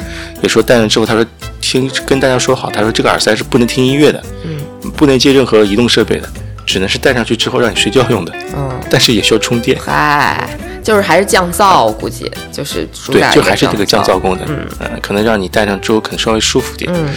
[0.41, 1.25] 也说戴上之后，他说
[1.59, 4.23] 听跟大家说好，他说这个耳塞是不能听音乐的。
[4.45, 6.29] 嗯，不能接任何移动设备的，
[6.65, 8.33] 只能是戴上去之后让你睡觉用的。
[8.55, 9.77] 嗯，但是也需要充电。
[9.83, 10.49] 嗨。
[10.81, 17.09] 就是还是降噪，估计就是对，就还是这个降噪功能，嗯，呃，可能让你戴上之后可能稍微舒服点，嗯，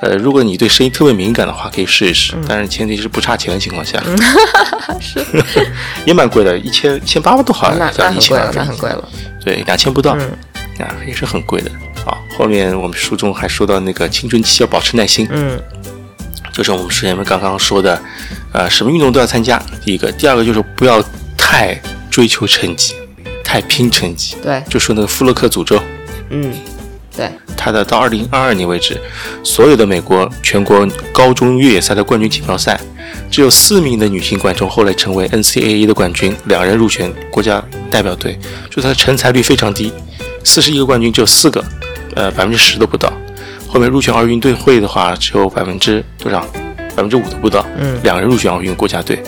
[0.00, 4.00] 呃，如果你对声音特别敏感的话，可以试一试，但是前提是不差钱的情况下，
[5.00, 5.22] 是，
[6.06, 9.08] 也蛮贵的，一千一千八百多好像，那很贵了，那很贵了，
[9.44, 10.16] 对，两千不到，
[10.82, 11.70] 啊，也是很贵的。
[12.06, 15.60] 啊，后面我们书中还说到那个青春期要保持耐心，嗯，
[16.52, 18.00] 就是我们前面刚刚说的，
[18.52, 21.02] 呃，什么运动都要参加，第一个，第二个就是不要
[21.36, 22.94] 太追求成绩。
[23.42, 25.82] 太拼成绩，对，就说那个富勒克诅咒，
[26.28, 26.54] 嗯，
[27.20, 28.98] 对，他的到二零二二年为止，
[29.44, 32.80] 所有的美国全国高中越野赛的冠军锦标赛，
[33.30, 38.38] 只有四名的女性观众后来成为 NCAA 的冠军，两人入选国家代表队，
[38.70, 39.92] 就他的成才率非常低，
[40.42, 41.62] 四十一个冠军只有四个，
[42.14, 43.12] 呃，百分之十都不到。
[43.68, 46.40] 后面入选奥运队会的话，只有百分之多少？
[46.96, 47.66] 百分之五都不到。
[47.78, 49.22] 嗯，两人入选奥运国家队。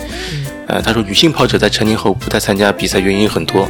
[0.66, 3.68] 呃，他说女性跑者在成年后不再参加比赛原因很多。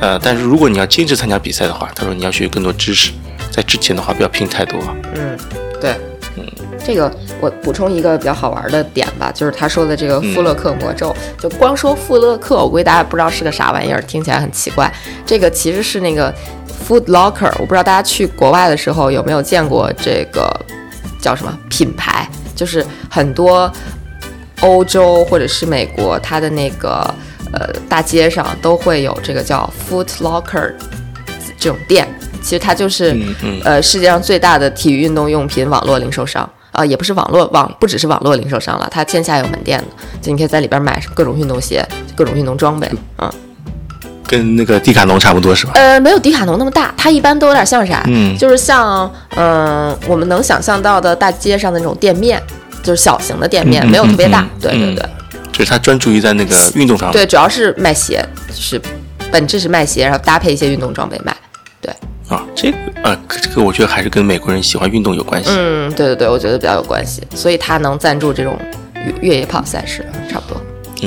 [0.00, 3.12] 呃，但是如果你要坚持参加比赛的话，他说你要学更多知识，
[3.50, 4.78] 在之前的话不要拼太多。
[5.14, 5.38] 嗯，
[5.80, 5.96] 对，
[6.36, 6.44] 嗯，
[6.84, 14.92] 这个我补充一个比较好玩的点吧，就是他说的这个富勒克魔咒，就光说富勒克，我估计大家不知道是个啥玩意儿，听起来很奇怪。
[15.24, 16.32] 这个其实是那个
[16.86, 20.48] Food Locker，我不知道大家去国外的时候有没有见过这个
[21.20, 23.70] 叫什么品牌，就是很多
[24.60, 27.14] 欧洲或者是美国，它的那个。
[27.52, 30.74] 呃，大街上都会有这个叫 Foot Locker
[31.56, 32.06] 这种店，
[32.46, 33.12] 其实它就是
[33.64, 39.86] 呃世界上最大的体育运动用品网络零售商啊，也不是网络网，不只是网络零售商了，它线下有门店的，
[40.22, 43.34] 就你可以在里边买各种运动鞋、各种运动装备啊。
[44.28, 45.72] 跟那个迪卡侬差不多是吧？
[45.74, 48.04] 呃，没有迪卡侬那么大，它一般都有点像啥？
[48.06, 52.40] 嗯，就是像嗯我们能想象到的大街上的那种店面，
[52.80, 54.46] 就是小型的店面，没有特别大。
[54.60, 55.04] 对对对。
[55.52, 58.80] 就是它专注于在那个运动上，对，主要是卖鞋，就是
[59.30, 61.34] 本质是卖鞋，然后搭配一些运动装备卖，
[61.80, 61.90] 对。
[62.28, 65.50] 啊，这个啊，这个我觉得还是跟美国人喜欢运动有关系。
[65.52, 68.58] 嗯，对对对，我觉得比较有关系，所以他能赞助这种
[69.20, 70.60] 越野跑赛事，差不多。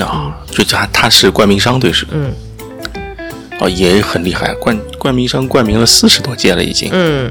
[0.03, 2.05] 啊，就他他是冠名商，对是？
[2.12, 2.32] 嗯。
[3.60, 6.89] 哦，也很厉害，冠冠名商冠名了四十多届了，已经。
[6.93, 7.29] 嗯，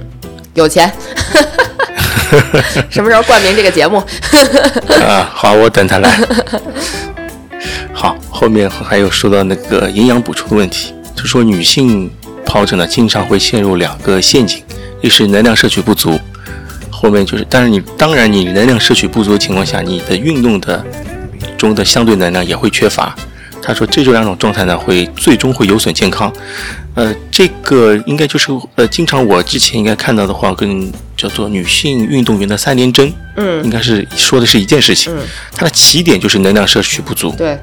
[0.52, 0.92] 有钱。
[2.90, 3.96] 什么时候冠名这个节目？
[5.08, 6.20] 啊，好，我等他来。
[7.94, 12.10] 好，后面还有说到那个营养补充的问题，就说女性
[12.48, 14.64] 跑者呢经常会陷入两个陷阱，
[15.02, 16.18] 一是能量摄取不足，
[16.90, 20.84] 后面就是，但是你当然你能量摄取不足的情况下，你的运动的
[21.58, 23.14] 中的相对能量也会缺乏。
[23.60, 26.32] 他说这两种状态呢会最终会有损健康。
[26.94, 35.14] 呃，这个应该就是呃，经常我之前应该看到的话，跟叫做女性运动员的三连针，嗯，应该是说的是一件事情。
[35.14, 35.20] 嗯，
[35.54, 37.32] 它的起点就是能量摄取不足。
[37.36, 37.58] 对，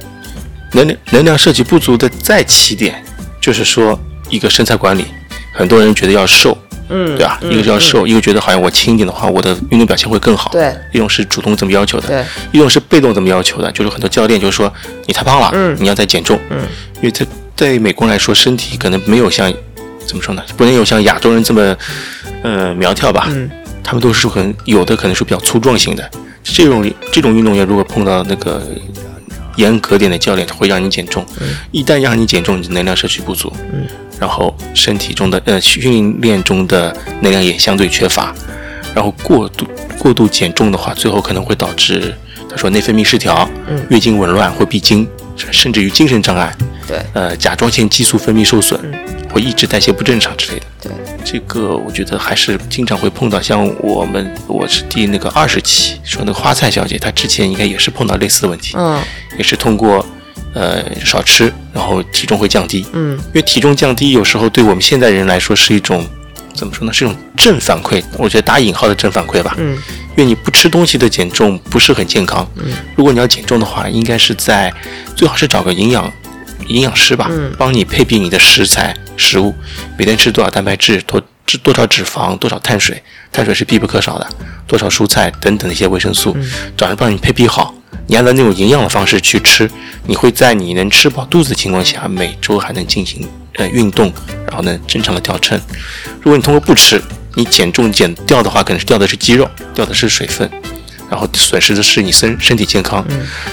[0.74, 3.04] 能量能量摄取不足的再起点
[3.42, 4.00] 就是说
[4.36, 5.06] 一个身材管理，
[5.54, 6.58] 很多人觉得要瘦，
[6.90, 7.40] 嗯，对吧？
[7.42, 10.52] 一个是要瘦，一个觉得好像我轻一点的话，我的运动表现会更好。
[10.52, 14.72] 对，一种是主动这么要求的，对，一种是被动这么要求的，就是很多教练就是说
[15.06, 16.60] 你太胖了，嗯，你要再减重，嗯，
[16.98, 17.26] 因为他。
[17.58, 19.50] 对美国来说，身体可能没有像
[20.06, 20.44] 怎么说呢？
[20.58, 21.74] 不能有像亚洲人这么
[22.44, 23.28] 呃苗条吧？
[23.30, 23.50] 嗯，
[23.82, 26.12] 他们都是很有的，可能是比较粗壮型的。
[26.44, 28.62] 这种这种运动员如果碰到那个
[29.56, 31.26] 严格点的教练，会让你减重。
[31.40, 33.50] 嗯，一旦让你减重，你能量摄取不足。
[33.72, 33.88] 嗯，
[34.20, 38.34] 然后身体中的呃训练中的能量也相对缺乏，
[38.94, 42.16] 然后过度过度减重的话，最后可能会导致
[42.50, 45.08] 他说内分泌失调，嗯，月经紊乱或闭经，
[45.52, 46.56] 甚至于精神障碍。
[46.88, 48.80] 对，呃，甲状腺激素分泌受损，
[49.34, 50.66] 或抑制代谢不正常之类的。
[50.84, 50.92] 对，
[51.24, 53.42] 这个我觉得还是经常会碰到。
[53.42, 58.76] 像我们，我是第那个二十期说那个花菜小姐，她之前应该也是碰到类似的问题。
[58.78, 59.02] 嗯，
[59.36, 60.06] 也是通过
[60.54, 62.86] 呃少吃，然后体重会降低。
[62.94, 66.06] 嗯，因为体重降低有时候对我们现代人来说是一种
[66.54, 66.94] 怎么说呢？
[66.94, 68.04] 是一种正反馈。
[68.18, 69.56] 我觉得打引号的正反馈吧。
[69.58, 69.78] 嗯，
[70.12, 72.48] 因为你不吃东西的减重不是很健康。
[72.56, 74.74] 嗯，如果你要减重的话，应该是在
[75.16, 76.12] 最好是找个营养。
[76.68, 79.54] 营养师吧，帮你配比你的食材、食物，
[80.00, 84.28] 每天吃多少蛋白质，多吃多少脂肪，多少碳水，碳水是必不可少的，
[84.66, 86.36] 多少蔬菜等等的一些维生素，
[86.76, 87.76] 找人帮你配比好。
[88.08, 89.70] 你按照那种营养的方式去吃，
[90.06, 94.12] 你会在你能吃饱肚子的情况下，每周还能进行呃运动，
[94.48, 95.60] 然后呢正常的掉秤。
[96.22, 97.02] 如果你通过不吃，
[97.34, 100.50] 你减重减掉的话，可能是掉的是肌肉，掉的是水分，
[101.10, 103.06] 然后损失的是你身身体健康。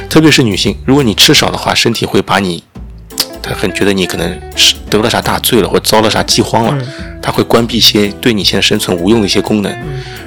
[0.08, 2.62] 特别是女性，如果你吃少的话，身体会把你。
[3.44, 6.86] 他很觉得你可能是得了啥大罪了，或遭了啥饥荒了，
[7.20, 9.76] 他会关闭一些对你现在生存无用的一些功能。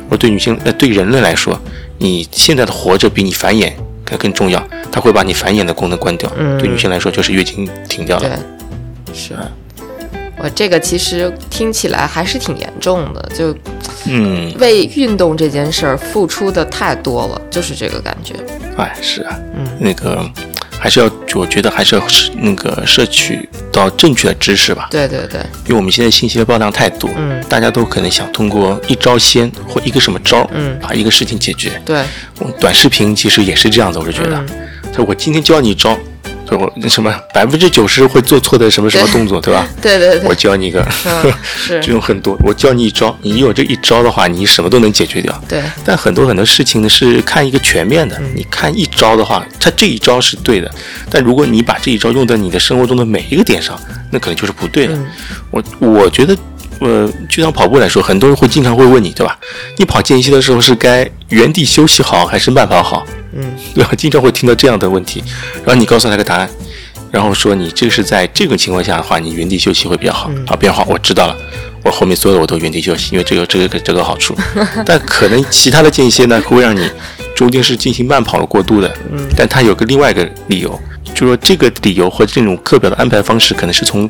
[0.09, 1.57] 而对女性呃对人类来说，
[1.97, 3.71] 你现在的活着比你繁衍
[4.05, 6.29] 更更重要，它会把你繁衍的功能关掉。
[6.59, 8.29] 对女性来说就是月经停掉了。
[8.29, 9.33] 对，是。
[10.37, 13.55] 我这个其实听起来还是挺严重的，就
[14.05, 18.35] 嗯，为运动这件事儿付出的太多了，就是这个感觉。
[18.77, 20.29] 哎，是啊，嗯，那个。
[20.79, 22.07] 还是要，我觉得还是要
[22.37, 24.87] 那个摄取到正确的知识吧。
[24.91, 31.81] 对对对，因为我们现在信息的爆量太多，嗯，大家都可能想通过一招鲜或一个什么招，嗯，把一个事情解决。
[31.85, 32.03] 对，
[32.59, 34.45] 短视频其实也是这样子，我是觉得，
[34.95, 35.97] 就我今天教你一招。
[36.49, 39.67] 就我什么百分之九十会做错的什么什么动作，对吧？
[39.81, 40.29] 对对对。
[40.29, 40.85] 我教你一个，
[41.43, 42.37] 是 这种很多。
[42.43, 45.41] 我教你一招，你有这一招的话，你什么都能解决掉。
[45.47, 45.61] 对。
[45.83, 48.19] 但很多很多事情呢，是看一个全面的。
[48.35, 50.71] 你看一招的话，它这一招是对的，
[51.09, 53.79] 但如果你把这一招用在你的生活中的每一个点上，
[54.11, 54.97] 那可能就是不对的。
[55.51, 56.37] 我我觉得，
[56.79, 59.37] 呃，就像跑步来说，很多人会经常会问你，对吧？
[59.77, 63.05] 你跑间歇的时候是该原地休息好，还是慢跑好？
[63.33, 63.91] 嗯，对吧？
[63.97, 65.23] 经常会听到这样的问题，
[65.63, 66.49] 然后你告诉他个答案，
[67.11, 70.29] 然后说你这是在这种情况下的话，你原地休息会比较好。
[70.47, 71.35] 好，比较好，我知道了，
[71.83, 74.35] 我后面所有的我都原地休息，因为这个这个这个好处。
[74.85, 76.89] 但可能其他的间歇呢，会让你
[77.35, 78.93] 中间是进行慢跑的过渡的。
[79.11, 80.79] 嗯，但它有个另外一个理由，
[81.15, 84.07] 就说这个理由和这种课表的安排方式，可能是从。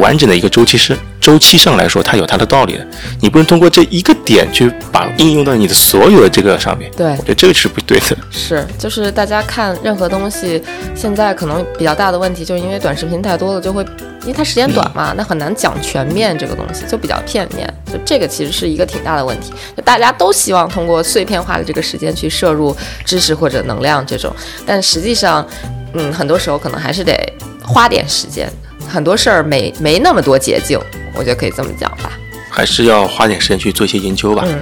[0.00, 2.86] 完整的一个周期是周期上来说，它有它的道理的。
[3.20, 6.90] 你不能通过这一个点去把应用到你的所有的这个上面。
[6.96, 8.16] 对，我觉得这个是不对的。
[8.32, 10.62] 是，就是大家看任何东西，
[10.94, 13.84] 现在可能比较大的问题，就是因为短视频太多了，就会
[14.22, 17.70] 因为它时间短嘛，那很难讲全面这个东西，就比较片面。
[17.92, 19.52] 就这个其实是一个挺大的问题。
[19.76, 22.74] 就大家都希望通过碎片化的这个时间去摄入
[23.04, 25.46] 知识或者能量这种，但实际上，
[25.94, 27.14] 嗯，很多时候可能还是得
[27.62, 28.50] 花点时间。
[28.88, 30.78] 很多事儿没没那么多捷径，
[31.14, 32.12] 我觉得可以这么讲吧。
[32.50, 34.60] 还是要花点时间去做一些研究吧，嗯，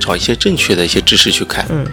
[0.00, 1.86] 找一些正确的一些知识去看，嗯，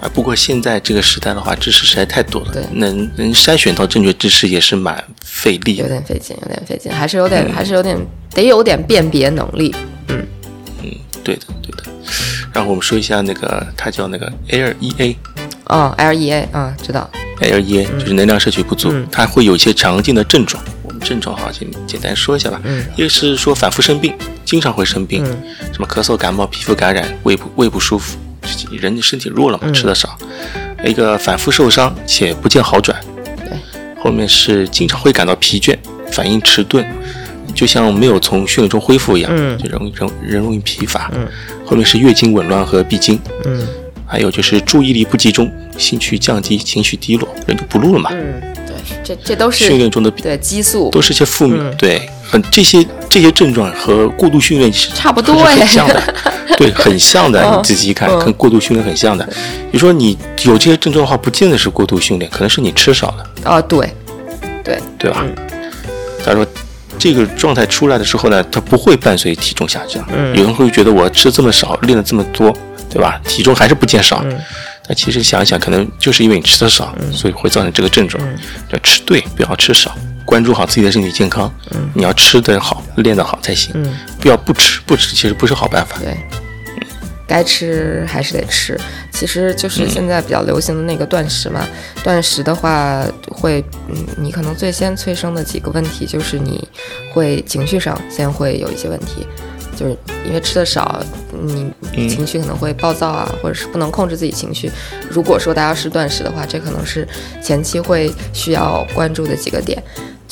[0.00, 7.96] 啊，不过现在这个时代的话，知识实在太多了，对，能能筛选到正确知识也是蛮费力，有点费劲，有点费劲，还是有点，还是有点
[8.34, 9.72] 得有点辨别能力，
[10.08, 10.26] 嗯。
[10.82, 10.90] 嗯，
[11.22, 11.84] 对的对的。
[12.52, 15.16] 然后我们说一下那个，它叫那个 L E A，
[15.66, 17.08] 哦，L E A，嗯，知道。
[17.40, 20.62] L E A 就是能量摄取不足，它会有一些常见的症状。
[20.82, 22.60] 我们症状哈，简简单说一下吧。
[22.64, 25.24] 嗯，一个是说反复生病，经常会生病，
[25.72, 28.16] 什么咳嗽、感冒、皮肤感染、胃不胃不舒服，
[28.70, 30.16] 人的身体弱了嘛，吃的少。
[30.84, 32.98] 一个反复受伤且不见好转，
[33.98, 35.76] 后面是经常会感到疲倦，
[36.12, 36.86] 反应迟钝，
[37.54, 39.58] 就像没有从训练中恢复一样，嗯。
[39.58, 41.10] 就容易人人容易疲乏。
[41.14, 41.26] 嗯。
[41.64, 43.66] 后面是月经紊乱和闭经，嗯
[44.06, 48.10] 还有就是注意力不集中、兴趣降低、情绪低落，人就不录了嘛。
[48.12, 56.14] 嗯，对，这这都是训练中的对激素都是些负面，嗯对，很这些这些症状和过度训练是 差不多是很哎像的，
[56.56, 57.40] 对，很像的。
[57.42, 59.28] 嗯你仔细一看，嗯跟过度训练很像的。
[59.72, 63.92] 你说你有这些症状的话，不见得是过度训练，可能是你吃少了，啊，对
[64.62, 65.24] 对，对吧？
[65.24, 65.70] 嗯
[66.24, 66.46] 他说。
[66.96, 70.02] 这个状态出来的时候呢，它不会伴随体重下降。
[70.16, 72.56] 嗯有人会觉得我吃这么少，练了这么多，
[72.94, 73.20] 对吧？
[73.24, 74.22] 体重还是不减少。
[74.24, 74.40] 嗯
[74.86, 78.22] 但其实想一想，可能就是因为你吃的少，所以会造成这个症状。
[78.22, 78.38] 嗯
[78.70, 81.50] 要吃对，不要吃少，关注好自己的身体健康。
[81.70, 83.72] 嗯你要吃得好，练得好才行。
[83.74, 85.96] 嗯，不要不吃，不吃其实不是好办法。
[86.00, 86.14] 对，
[87.26, 88.78] 该吃还是得吃。
[89.10, 91.66] 其实就是现在比较流行的那个断食嘛。
[92.02, 96.62] 断食的话，会，嗯，你可能最先催生的几个问题就是你
[97.14, 99.26] 会情绪上先会有一些问题，
[99.74, 104.70] 就是因为吃的少，你嗯情绪可能会暴躁啊，或者是不能控制自己情绪。
[105.10, 107.06] 如果说大家是断食的话，这可能是
[107.42, 109.82] 前期会需要关注的几个点。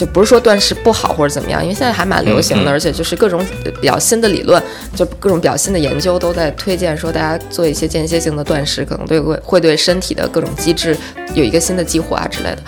[0.02, 4.60] 就不是说断食不好或者怎么样，因为现在还蛮流行的，而且就是各种呃比较新的理论，
[4.96, 10.96] 就各种比较新的研究都在推荐说，大家做一些间歇性的断食，可能对会会对身体的各种机制
[11.34, 12.58] 有一个新的激活啊之类的。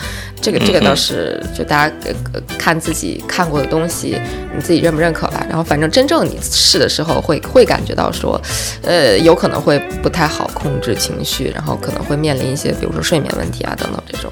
[0.41, 4.17] 这个这个倒是就大家呃呃看自己看过的东西，
[4.55, 5.45] 你自己认不认可吧。
[5.49, 8.41] 然后反正真正你试的时候会会感觉到说，
[8.83, 14.31] 呃，有可能会不太好控制情绪，然后可能会面临一些比如说睡眠问题啊等等这种。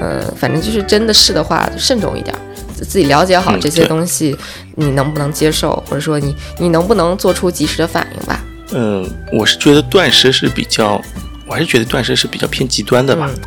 [0.00, 2.40] 呃，反正就是真的是的话，慎重一点儿，
[2.74, 4.36] 自自己了解好嗯这些东西，
[4.76, 8.44] 你能不能接受，或者说你你能不能做出及时的反应吧？
[8.72, 11.00] 嗯，我是觉得断食是比较，
[11.46, 13.40] 我还是觉得断食是比较偏极端的吧，嗯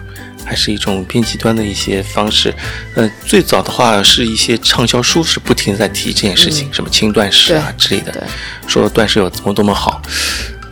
[0.45, 2.51] 还是一种偏极端的一些方式。
[2.95, 8.23] 呃，最早的话是一些畅销书是不停在提这件事情，什么轻断食啊之类的，
[8.65, 10.01] 说断食有多么多么好。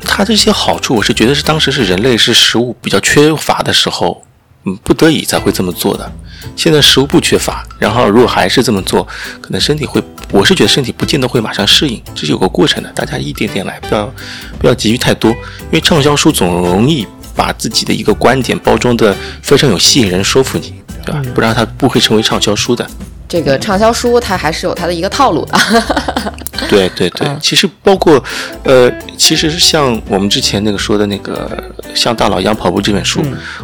[0.01, 4.23] 它这些好处，我是觉得是当时是人类是食物比较缺乏的时候，
[4.67, 6.11] 嗯，不得已才会这么做的。
[6.55, 9.07] 现在食物不缺乏，然后如果还是这么做，
[9.41, 14.13] 可能身体会，我是觉得身体不见得会马上适应，这是有个过程的，大家一点点来，不要
[14.59, 20.73] 不要急于太多，因为畅销书总容易把自己的一个观点包装的非常有吸引人，说服你，
[21.05, 21.21] 对吧？
[21.33, 22.85] 不然它不会成为畅销书的。
[23.27, 25.57] 这个畅销书它还是有它的一个套路的。
[26.69, 27.37] 对对对，嗯。
[27.41, 28.21] 其实包括，
[28.63, 31.49] 呃，其实是像我们之前那个说的那个
[31.95, 33.21] 《像大佬一样跑步》这本书，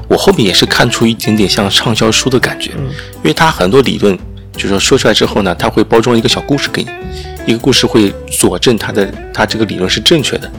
[0.07, 4.17] 我后面也是看出一点点像畅销书的感觉，因为它很多理论，
[4.53, 6.89] 就是说说出来之后呢，它会包装一个小故事给你，
[7.47, 10.49] 一个故事会佐证它的它这个理论是正确的，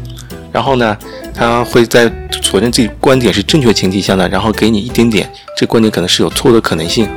[0.51, 0.97] 然后呢，
[1.33, 2.11] 它会在
[2.43, 7.09] 佐证自己观点是正确的前提下呢，然后给你一点点这观点可能是有错的可能性，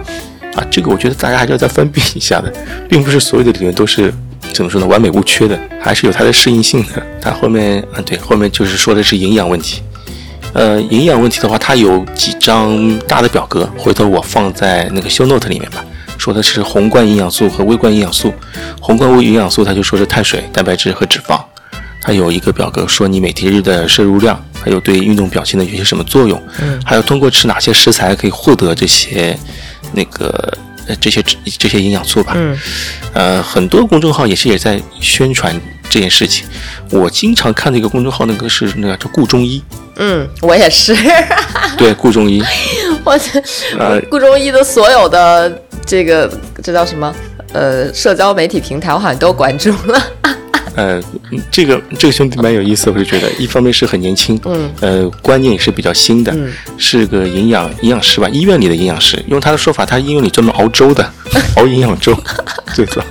[0.58, 2.52] 啊，这个我觉得大家还是要再分辨一下的，
[2.90, 4.12] 并不是所有的理论都是
[4.54, 7.06] 怎么说呢，完美无缺的，还是有它的适应性的。
[7.22, 9.84] 它后面，嗯，对，后面就是说的是营养问题。
[10.54, 15.86] 呃，营养问题的话，它有几张大的表格，回头我放在那个 show note 里面吧。
[16.18, 18.34] 说的是宏观营养素和微观营养素。
[18.82, 21.40] 宏观微营养素，它就说是碳水、蛋白质和脂肪。
[22.02, 29.38] 它有一个表格说你每天日的摄入量，还有对运动表现的有些什么作用，嗯还有通过吃哪些食材可以获得这些
[29.94, 31.24] 那个呃这些
[31.58, 32.34] 这些营养素吧。
[32.36, 32.58] 嗯
[33.14, 36.46] 呃，很多公众号也是也在宣传这件事情。
[36.92, 39.64] 我经常看的一个公众号，那个是那个叫顾中医，
[39.96, 40.96] 嗯，我也是，
[41.78, 42.44] 对，顾中医，
[43.04, 43.42] 我这
[43.80, 47.14] 呃顾中医的所有的这个这叫什么？
[47.54, 50.04] 呃，社交媒体平台我好像都关注了。
[50.76, 51.02] 呃，
[51.50, 61.12] 这个这个兄弟蛮有意思，我就觉得一方面是很年轻，嗯，呃，观念也是比较新的，嗯是个营养营养师吧，医院里的营养师，用他的说法，他医院里专门熬粥的，
[61.56, 62.16] 熬营养粥，
[62.76, 63.02] 最早。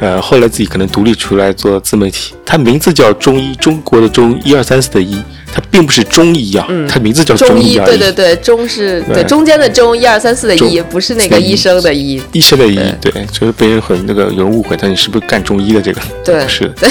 [0.00, 5.16] 呃，后来自己可能独立出来做自媒体，他名字叫中医，中国的中，一二三四的医，
[5.50, 7.78] 他并不是中医啊，他名字叫中医，医。
[7.78, 9.14] 对对对，中是对。
[9.14, 11.56] 对中间的中，一二三四的医，不是那个医。
[11.56, 12.22] 生的医。
[12.32, 16.00] 医生的医，对，就是被人很那个有人误会他你是不是干中医的这个？
[16.22, 16.46] 对。
[16.46, 16.68] 是。
[16.76, 16.86] 的，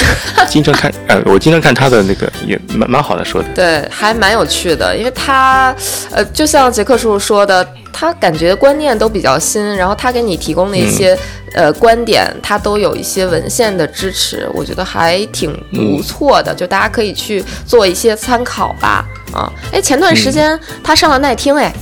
[0.48, 5.72] 经常看，呃，我经常看他的那个也蛮蛮好的说的，对，还蛮有趣的，因为他，
[6.10, 11.16] 呃，就像杰克叔叔说的，他感觉观念都比较新，然后他给你提供的一些、
[11.54, 19.04] 呃观点，他都有一些文献的支持，我觉得还挺不错的，就大家可以去做一些参考吧。
[19.32, 21.72] 啊，哎，前段时间他上了奈听，哎，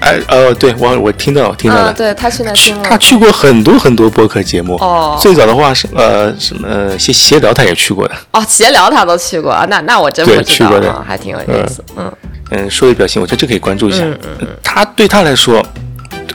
[0.00, 5.16] 哎，呃，对我我听到听到啊，了，对他去奈去他听了，他去过很多很多播客节目，哦。
[5.20, 10.90] 最早的话是呃什么呃闲闲聊他也去过的，哦，闲聊他都去过啊，那那我真不知道去过的。
[10.90, 12.12] 啊，还挺有意思，嗯。
[12.50, 14.04] 嗯，说的表情，我觉得这可以关注一下。
[14.04, 14.48] 嗯嗯。
[14.62, 15.60] 他对他来说，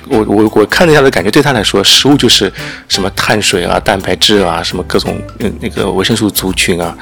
[0.08, 2.52] 我我我看了一下的感觉，对他来说，食物就是
[2.88, 6.96] 什么碳水啊、蛋白质啊，什么各种嗯那个维生素族群啊，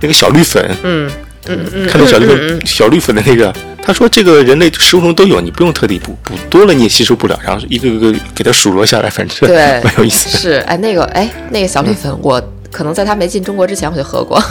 [0.00, 1.10] 那个小绿粉，嗯
[1.46, 10.38] 嗯嗯，看到小绿粉、嗯嗯小绿粉的那个，他说这个人类食物中都有，你不用特地补，补多了你也吸收不了，然后一个个个给它数落下来，反正对， 蛮有意思的。
[10.38, 14.42] 是，哎，那个，哎，那个小绿粉，我可能在他没进中国之前我就喝过，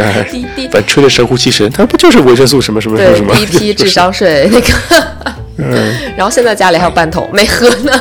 [0.00, 3.34] 哎第第反正吹的神乎其神，它不就是维生素什么什么什么对什么？
[3.34, 4.66] 第一批智商税那个，
[5.58, 7.92] 嗯，然后现在家里还有半桶没喝呢，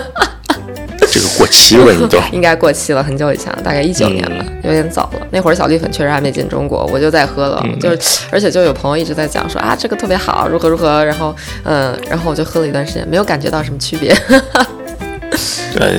[1.11, 2.17] 这个过期了，你都。
[2.31, 5.27] 应该过期了，很久以前了，大概一九年吧，有点早了。
[5.31, 14.15] 那会儿小绿粉确实还没进中国，我就在喝了，就是而且就有朋友一直在讲说啊这个特别好，如何如何，然后嗯，然后我就喝了一段时间，没有感觉到什么区别，
[15.80, 15.93] 呃，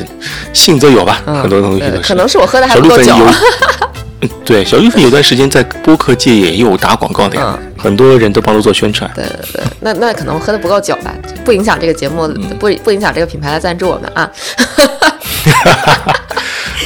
[0.53, 1.99] 信则有吧，嗯，很多东西都是。
[2.03, 3.15] 可能是我喝的还不够久，
[4.45, 9.11] 对，小玉粉有段时间在播客界也有打广告的呀，嗯很多人都帮他做宣传。
[9.15, 11.13] 对对对，那那可能我喝的不够久吧，
[11.45, 14.31] 不影响这个节目，嗯不不影响这个品牌来赞助我们啊。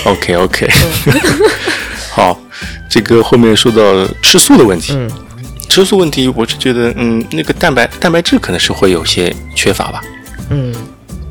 [0.07, 0.69] OK OK，
[1.07, 1.15] 嗯
[2.13, 2.39] 好，
[2.89, 3.83] 这个后面说到
[4.23, 5.11] 吃素的问题，嗯
[5.69, 10.01] 吃素问题，我是觉得，嗯，那个蛋白蛋白质可能是会有些缺乏吧，
[10.49, 10.73] 嗯，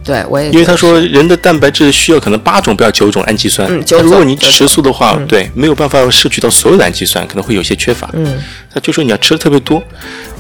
[0.05, 3.67] 对我也因为他说人的蛋白质需要可能八种，不要九种氨基酸。
[3.69, 8.07] 嗯如果你吃素的话，对，没有办法摄取到所有的氨基酸，可能会有些缺乏。
[8.13, 8.37] 嗯
[8.71, 9.81] 他就说你要吃的特别多，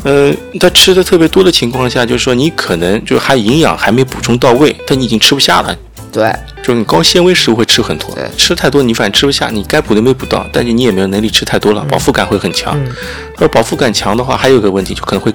[0.03, 5.75] 呃，他吃的特别多的情况下，就是说你可能就还营养还没补充到位，但你已经吃不下了。
[6.11, 6.31] 对
[6.63, 12.73] 就是你高纤维食物会吃很多对，吃太多你反正吃不下，你该补的没补到，但是你也没有能力吃太多了，饱腹感会很强。
[12.79, 12.89] 嗯
[13.37, 15.33] 而饱腹感强的话，还有一个问题就可能会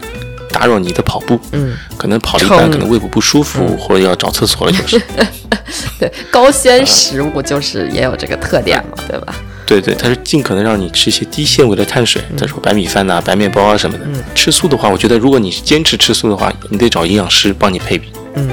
[0.53, 5.01] 打扰你的跑步，嗯可能跑了一半可能胃部不舒服，或者要找厕所了，就是。
[5.98, 9.34] 对，高纤食物就是也有这个特点嘛，对吧？
[9.66, 14.05] 对对，它是尽可能让你吃一些低纤维的碳水，再说白米饭呐、白面包啊什么的。
[14.34, 18.11] 吃素的话，我觉得如果你是坚持吃素的话，你得找营养师帮你配比。
[18.34, 18.48] 嗯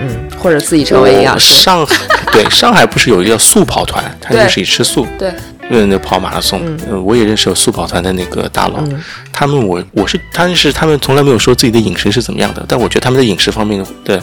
[0.00, 1.54] 嗯，或者自己成为营养师。
[1.62, 1.94] 上海
[2.32, 5.06] 对上海不是有一个叫素跑团，它就是以吃素。
[5.16, 5.32] 对，
[5.70, 6.60] 嗯，那跑马拉松，
[6.90, 9.02] 嗯，我也认识有速跑团的那个大佬，嗯
[9.32, 14.20] 他们我我是他是他们从来没有说自己的饮食是怎么样的，但我觉得他们在饮食方面的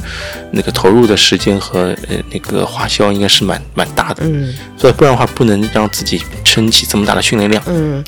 [0.52, 7.64] 那个投入的时间和呃那个花销应该是蛮蛮大的，嗯所以不然的话不能让自己撑起这么大的训练量。
[7.68, 8.04] 嗯，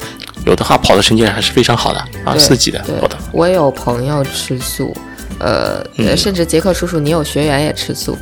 [0.45, 4.95] 有的话跑的成绩还是非常好的啊，四级的对跑的，我有朋友吃素。
[5.39, 6.17] 呃，嗯。
[6.17, 8.17] 甚至杰克叔叔，你有学员也吃素，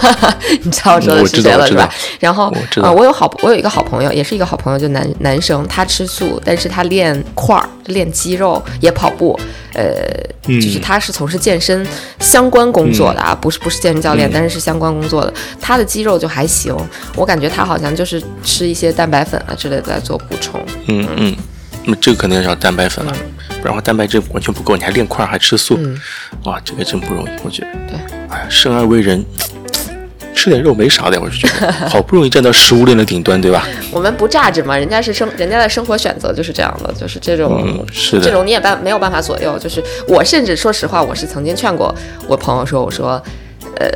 [0.62, 1.92] 你知道我说的是谁了是吧？
[2.20, 9.38] 然后啊呃，我有好，我有一个好朋友，也是一个好朋友，就男男生，他吃素，但是他练块儿，练肌肉，也跑步，
[9.74, 9.84] 呃，
[10.46, 11.86] 嗯就是他是从事健身
[12.20, 16.76] 相关工作的啊，不是不是健身教练，嗯但是是相关工作的，他的肌肉就还行，
[17.16, 21.06] 我感觉他好像就是吃一些蛋白粉啊之类的来做补充，嗯。
[21.16, 21.36] 嗯，
[21.84, 23.12] 那么这个可能要找蛋白粉了，
[23.48, 25.98] 不然的话蛋白质完全不够，你还练块儿还吃素，嗯
[26.44, 27.68] 哇，这个真不容易，我觉得。
[27.88, 29.24] 对，哎呀，生而为人，
[30.34, 33.66] 吃点肉没啥的，我是觉得， 好不容易站到食物链的顶端，对吧？
[33.90, 39.58] 我们不榨着嘛，人家是生，人家的生活选择就是这样的，就是这种，嗯是的这种你也办没有办法左右。
[39.58, 41.94] 就是我甚至说实话，我是曾经劝过
[42.26, 43.22] 我朋友说，我说，
[43.76, 43.88] 呃，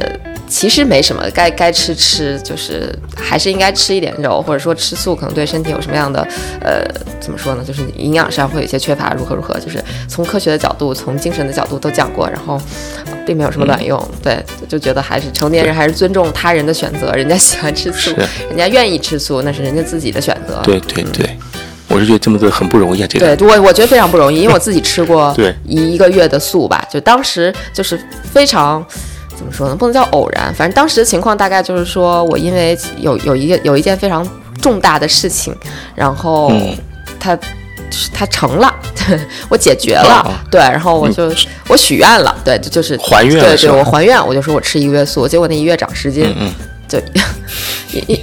[0.49, 6.21] 其实没什么，该该吃吃，就是还是应该吃一点肉，或者说吃素可能对身体有什么样的，
[6.61, 6.85] 呃，
[7.21, 7.65] 怎么说呢？
[7.67, 12.61] 就是营养上会有一些缺乏，如何如何，就是从科学的角度，从精神的角度都讲过，然后。
[13.27, 18.15] 并没有什么卵用，对，就觉得还是成年人还是尊重他人的选择，人家喜欢吃素，
[18.51, 20.61] 人家愿意吃素，那是人家自己的选择。
[20.63, 21.35] 对对对，
[21.89, 23.35] 我是觉得这么做很不容易啊，这个。
[23.35, 25.35] 对，我我觉得非常不容易，因为我自己吃过
[25.65, 27.99] 一一个月的素吧，就当时就是
[28.31, 28.87] 非常。
[29.37, 29.77] 怎么说呢？
[29.77, 34.27] 不能叫偶然，反正当时的情况大概就是说，我因为有有一个有一件非常
[34.61, 35.55] 重大的事情，
[35.95, 36.77] 然后嗯。
[37.21, 37.39] 它
[38.13, 38.75] 它成了，
[39.49, 41.33] 我解决了，哦对，然后我就、
[41.69, 46.53] 我许愿了，对，就就是还愿对对，我还愿，我就说我吃一个月素，结果那一月长十斤，嗯
[46.87, 46.99] 就
[47.93, 48.21] 一一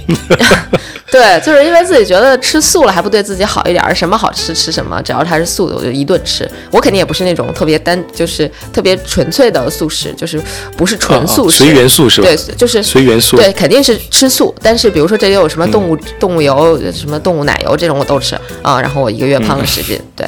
[1.12, 6.50] 对，就是因为自己觉得吃素了还不对自己好一点儿，什么好吃吃什么，只要它是素的，我就一顿吃。
[6.70, 10.42] 我肯定也不是那种特别单，就是特别纯粹的素食，就是
[10.74, 12.26] 不是纯素食，哦随缘素是吧？
[12.26, 13.36] 对，就是随缘素。
[13.36, 14.54] 对，肯定是吃素。
[14.62, 18.80] 但是比如说这里有什么动物、动物油、什么动物奶油这种我都吃啊。
[18.80, 20.26] 然后我一个月胖了十斤，对，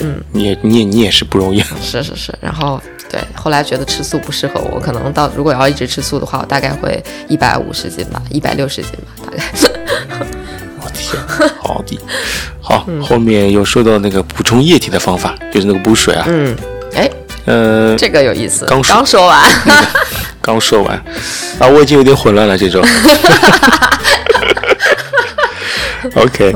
[0.00, 1.62] 嗯你也你也你也是不容易。
[1.82, 2.34] 是是是。
[2.40, 2.78] 然后
[3.10, 9.42] 对，后来觉得吃素不适合我，可能到如果要一直吃素的话，我大概会一百五十斤吧，一百六十斤吧，大概。
[10.80, 11.20] 我天，
[11.60, 11.98] 好的，
[12.60, 16.56] 好，后面又说到那个补充液体的方法，就是那个补水啊，嗯，
[16.94, 17.10] 哎，
[17.46, 18.64] 呃，这个有意思。
[18.66, 19.40] 刚说刚说完，
[20.40, 20.94] 刚说完，
[21.58, 22.80] 啊，我已经有点混乱了这种。
[26.14, 26.54] OK，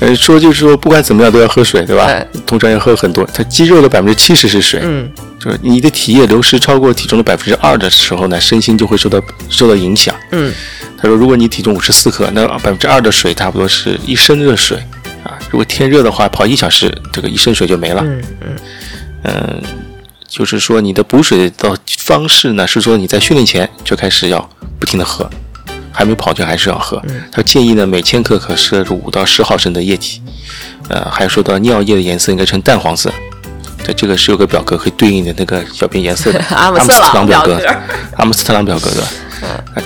[0.00, 2.06] 呃，说就是说，不管怎么样都要喝水，对吧？
[2.06, 3.24] 对通常要喝很多。
[3.32, 10.14] 它肌肉的百分之七十是水，嗯就是你的体液流失超过体重的百分之二的时候呢，身心就会受到受到影响。
[10.32, 10.52] 嗯
[10.96, 14.76] 他说，如果你体重五十四克，那百分之二的水差不多是一升热水
[15.24, 15.38] 啊。
[15.50, 18.02] 如果天热的话，跑一小时，这个一升水就没了。
[18.04, 18.56] 嗯嗯
[19.22, 19.62] 嗯，
[20.28, 24.46] 就是说你的补水的方式呢，是说你在训练前就开始要
[24.78, 25.28] 不停的喝，
[26.00, 26.98] 还没跑就还是要喝。
[27.30, 30.22] 他建议呢，每千克可摄入五到十毫升的液体。
[30.88, 33.12] 呃，还说到尿液的颜色应该呈淡黄色。
[33.84, 37.60] 对，这个是有个表格可以对应的那个小便颜色的 阿姆斯特特朗朗表格，
[38.16, 39.02] 阿姆斯特朗表格的。
[39.42, 39.84] 嗯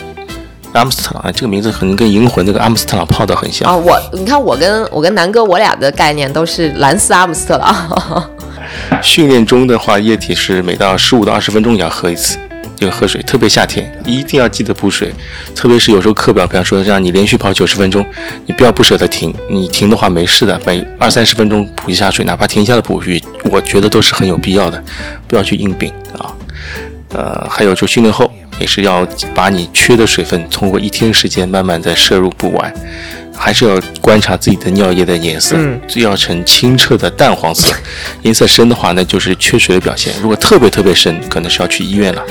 [0.75, 3.69] 阿姆斯特朗，哎这个名字可能跟银魂那个阿姆斯特朗泡的很像。
[3.69, 8.31] 啊，我你看我跟我跟南哥我俩的概念都是蓝斯阿姆斯特朗。
[9.03, 12.39] 训练中的话，液体是每到十五到二十分钟也要喝一次，
[12.77, 15.13] 就喝水，特别夏天一定要记得补水，
[15.55, 18.05] 特别是有时候课表，比方说让你连续跑九十分钟，
[18.47, 24.83] 你不要不舍得停，你停的话没事的，每二三十分钟补一下水，哪怕停下来补水，我觉得都是很有必要的，
[25.27, 26.35] 不要去硬顶啊。
[27.11, 32.73] 呃，还有就训练后也是要把你缺的水分通过一天时间慢慢再摄入补完。
[33.37, 37.75] 还是要观察自己的尿液的颜色，嗯最要呈清澈的淡黄色，
[38.23, 40.15] 颜色深的话那，就是缺水的表现。
[40.23, 42.23] 如果特别特别深，可能是要去医院了。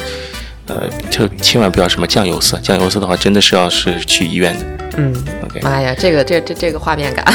[0.67, 4.65] 呃，就千万不要什么酱油色，酱油色的话真的是要是去医院的。
[4.97, 7.25] 嗯，OK，妈呀，这个这这这个画面感。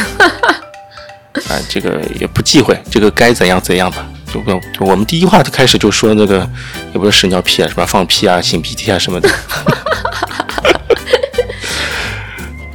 [1.49, 4.07] 啊，这个也不忌讳，这个该怎样怎样吧。
[4.33, 6.49] 就不用，就我们第一话就开始就说那个，
[6.93, 9.31] 也不是屎尿屁啊，什么放屁啊、擤鼻涕啊什么的。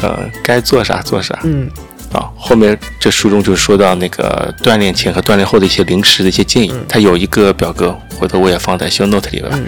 [0.01, 1.39] 呃，该做啥做啥。
[1.43, 1.69] 嗯
[2.11, 9.59] 啊，后面这书中就说到那个锻炼前和锻炼后的一些零食的一些建议，它有一个表格，回头我也放在 show note 里边吧。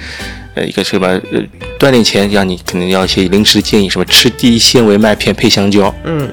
[0.55, 1.41] 呃，一个什么呃，
[1.79, 6.29] 锻炼前让你肯定要一些零食建议，什么吃低纤维麦片配香蕉，嗯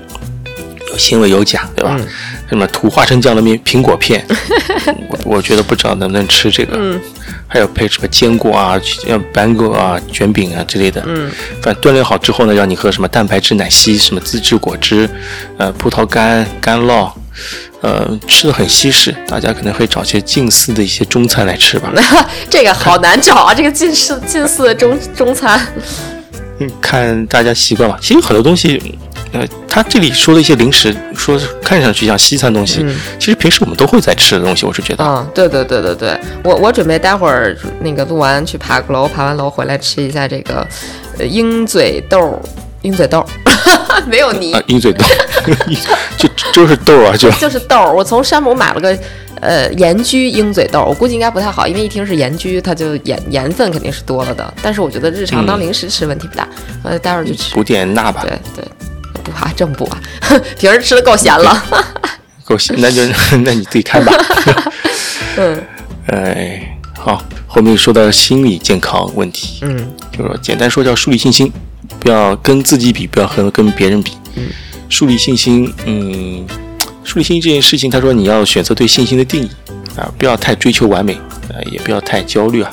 [0.90, 1.96] 有纤维有钾，对吧？
[1.98, 2.06] 嗯
[2.52, 4.22] 什么涂花生酱的面苹果片，
[5.08, 6.76] 我我觉得不知道能不能吃这个。
[6.78, 7.00] 嗯
[7.48, 11.02] 还有配什么坚果啊、像 bango 啊、卷饼啊之类的。
[11.06, 11.30] 嗯
[11.62, 15.08] 反正锻炼好之后呢，让你喝什么蛋白质奶昔、什么自制果汁，
[15.58, 17.10] 呃，葡萄干、干酪，
[17.82, 19.14] 呃，吃的很西式。
[19.26, 21.92] 大家可能会找些近似的一些中餐来吃吧。
[22.48, 25.60] 这个好难找啊，这个近似近似的中中餐。
[26.58, 27.98] 嗯，看大家习惯吧。
[28.00, 28.98] 其实很多东西，
[29.32, 32.86] 呃，他这里说的一些零食，说是看上去像西餐东西，
[33.18, 34.64] 其实平时我们都会在吃的东西。
[34.64, 40.64] 我是觉得，嗯，对对对对对，我我准备待会儿那个录完去爬个楼，爬完楼回来吃一下这个
[41.18, 42.40] 呃鹰嘴豆，
[42.82, 43.26] 鹰嘴豆
[44.06, 45.04] 没有泥，啊，鹰嘴豆，
[46.16, 47.92] 就就是豆啊，就就是豆。
[47.92, 48.98] 我从山姆买了个
[49.40, 54.52] 呃盐焗鹰嘴豆，我估计应该不太好，因为一听是盐焗，它就盐盐分肯定是多了的。
[54.62, 56.48] 但是我觉得日常当零食吃问题不大，
[56.82, 57.54] 呃，待会儿就吃。
[57.54, 58.64] 补点钠吧，对对，
[59.22, 60.00] 不怕，正补啊，
[60.58, 61.64] 平时吃的够咸了。
[62.44, 63.02] 够咸，那就
[63.44, 64.12] 那你自己看吧。
[65.36, 65.62] 嗯
[66.08, 71.50] 哎，好，后面说到心理健康问题，嗯就是简单说叫树立信心，
[72.03, 74.11] 不要跟自己比，不要和跟别人比。
[74.34, 74.48] 嗯，
[74.88, 76.44] 树立信心，嗯，
[77.05, 79.50] 树立信心这件事情，他说你要选择对信心的定义
[79.96, 82.72] 啊，不要太追求完美，啊，也不要太焦虑啊。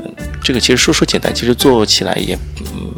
[0.00, 2.36] 嗯，这个其实说说简单，其实做起来也
[2.74, 2.92] 嗯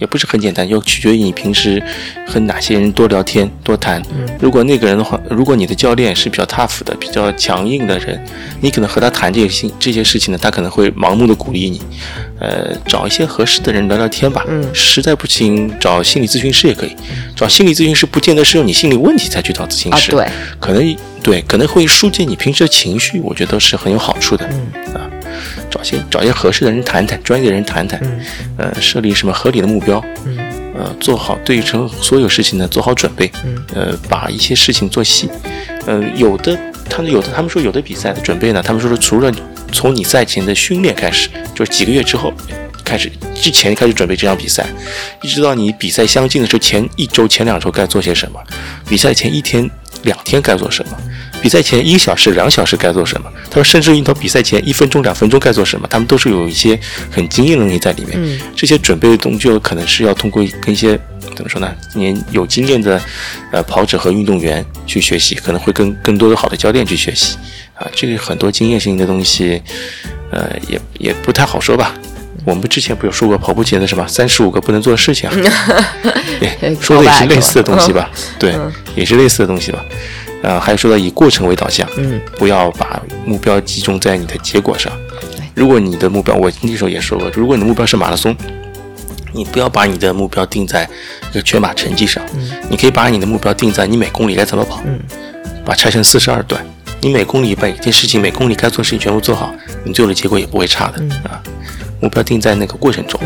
[0.00, 1.82] 也不是很简单，要取决于你平时
[2.26, 4.02] 和哪些人多聊天、多谈。
[4.40, 8.20] 如果那个人的话，如果你的教练是比较 tough 的、比较强硬的人，
[8.60, 11.80] 你可能和他谈这些事这些事情呢，他可能会盲目的鼓励你。
[12.40, 14.42] 呃，找一些合适的人聊聊天吧。
[14.48, 16.96] 嗯实在不行，找心理咨询师也可以。
[17.36, 20.28] 找心理咨询师不见得是有你心理问题才去找咨询师啊，师，对，
[20.58, 24.48] 可能对可能会疏解你平时的情绪，我觉得是很有好处的。
[24.50, 25.10] 嗯啊，
[25.70, 28.00] 找些找些合适的人谈谈，专业的人谈谈。
[28.02, 28.20] 嗯。
[28.56, 30.36] 呃，设立什么合理的目标，嗯。
[30.72, 33.64] 呃，做好对成所有事情呢做好准备，嗯。
[33.74, 35.28] 呃，把一些事情做细，
[35.86, 36.58] 呃，有的
[36.88, 39.32] 他们有的他们说有的比赛的准备呢，他们说是除了
[39.72, 42.32] 从你赛前的训练开始，就是几个月之后
[42.84, 44.66] 开始之前开始准备这场比赛，
[45.22, 48.40] 一直到你比赛相近的时候，前一周前两周该做些什么，
[48.88, 49.68] 比赛前一天
[50.02, 50.96] 两天该做什么，
[51.42, 56.78] 比赛前一个小时两小时该做什么，他说甚至于到比赛前一分钟两分钟该做什么，他们都是有一些
[57.10, 58.12] 很经验能力在里面。
[58.14, 60.98] 嗯这些准备的东西有可能是要通过跟一些
[61.34, 63.00] 怎么说呢，年有经验的
[63.52, 67.36] 呃跑者和运动员去学习，可能会跟更多的好的教练去学习
[67.74, 67.88] 啊。
[67.94, 69.62] 这个很多经验性的东西，
[70.30, 71.94] 呃，也也不太好说吧。
[72.44, 75.34] 我们之前不有说过跑步前的什么三十五个不能做的事情啊？
[76.40, 78.10] 对， 说的也是类似的东西吧？
[78.38, 78.54] 对，
[78.94, 79.84] 也是类似的东西吧。
[80.42, 82.20] 呃，还有说到以过程为导向，嗯。
[82.38, 84.90] 不要把目标集中在你的结果上。
[85.54, 88.34] 如果你的目标，我那时候也说过，如果你的目标是马拉松，
[89.32, 90.88] 你不要把你的目标定在
[91.30, 92.24] 这个全马成绩上，
[92.70, 94.80] 你可以把你的目标定在你每公里该怎么跑，
[95.62, 96.64] 把拆成四十二段，
[97.02, 99.52] 你每公里把一件事情每公里该做的事情全部做好，
[99.84, 101.42] 你最后的结果也不会差的啊。
[102.00, 103.20] 目标定在那个过程中，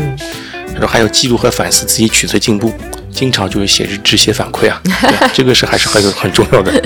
[0.73, 2.73] 他说还有记录和反思自己取得进步，
[3.11, 4.81] 经常就是写日志写反馈啊，
[5.33, 6.83] 这个是还是很有很重要的。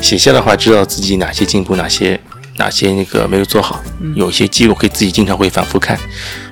[0.00, 2.18] 写下的话，知道自己哪些进步，哪些
[2.56, 3.82] 哪些那个没有做好，
[4.14, 5.98] 有些记录可以自己经常会反复看。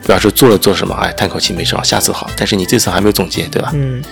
[0.05, 2.28] 不要说做了做什么，哎，叹口气没事，下次好。
[2.37, 3.70] 但是你这次还没有总结，对吧？
[3.74, 4.03] 嗯，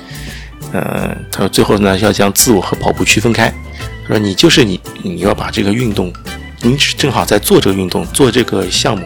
[0.73, 3.53] 嗯，他说最后呢，要将自我和跑步区分开。
[4.07, 6.13] 他说你就是你，你要把这个运动，
[6.63, 9.05] 你是正好在做这个运动，做这个项目，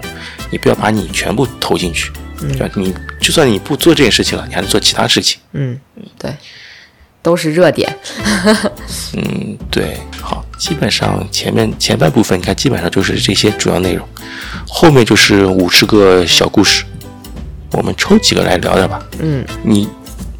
[0.54, 2.12] 你不要把你全部投进去。
[2.40, 5.40] 嗯，你就算你不做这件事情了，你还能做其他事情。
[5.52, 5.76] 嗯
[6.16, 6.32] 对，
[7.20, 7.92] 都是热点。
[9.14, 14.08] 嗯，对，好，基本上前面前半部分，你看基本上就是这些主要内容。
[14.68, 16.84] 后面就是五十个小故事，
[17.72, 19.04] 我们抽几个来聊聊吧。
[19.18, 19.88] 嗯，你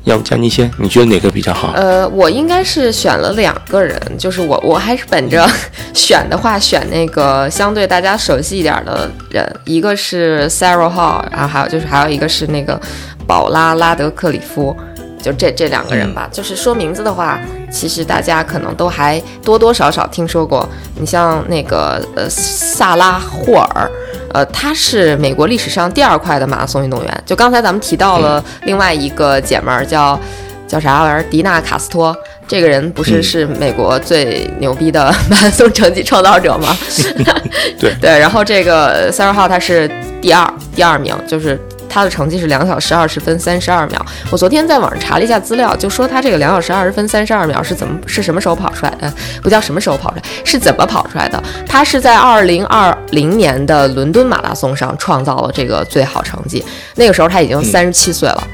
[0.05, 1.73] 要不江妮先，你觉得哪个比较好？
[1.75, 5.49] 呃，我应该是选了两个人，就是我我还是本着
[5.95, 12.81] 选的话选那个相对大家熟悉一点的人，一个是 Sarah Hall，然后还有就是还有一个是那个
[13.27, 14.77] 宝拉拉德克里夫。
[15.23, 17.41] 就这这两个人吧，就是说名字的话，
[17.73, 20.69] 其实大家可能都还多多少少听说过。
[21.01, 23.91] 你像那个呃萨拉霍尔，
[24.35, 27.23] 呃，他是美国历史上第二快的马拉松运动员。
[27.25, 30.19] 就刚才咱们提到了另外一个姐们儿叫
[30.67, 32.15] 叫啥玩意儿，迪娜卡斯托，
[32.49, 36.77] 这个人不是是美国最牛逼的马拉松成绩创造者吗？
[37.79, 39.89] 对对，然后这个 Sarah Hall 他是
[40.21, 41.59] 第二第二名，就是。
[41.95, 44.05] 他的成绩是两小时二十分三十二秒。
[44.29, 49.13] 我昨天在网上查了一下资料，就说他这个两小时二十分三十二秒是怎么是什么时候跑出来的？
[49.41, 51.41] 不叫什么时候跑出来，是怎么跑出来的？
[51.69, 56.65] 他是在二零二零年的伦敦马拉松上创造了这个最好成绩。
[56.97, 58.45] 那个时候他已经三十七岁了，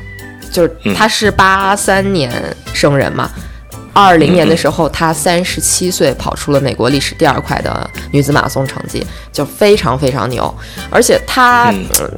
[0.53, 2.31] 就是他是八三年
[2.75, 3.31] 生人嘛。
[3.93, 10.53] 二零年的时候，她三十七岁，跑出了美国历史第二快的女子马拉松成绩，就非常非常牛。
[10.91, 11.75] 而且她，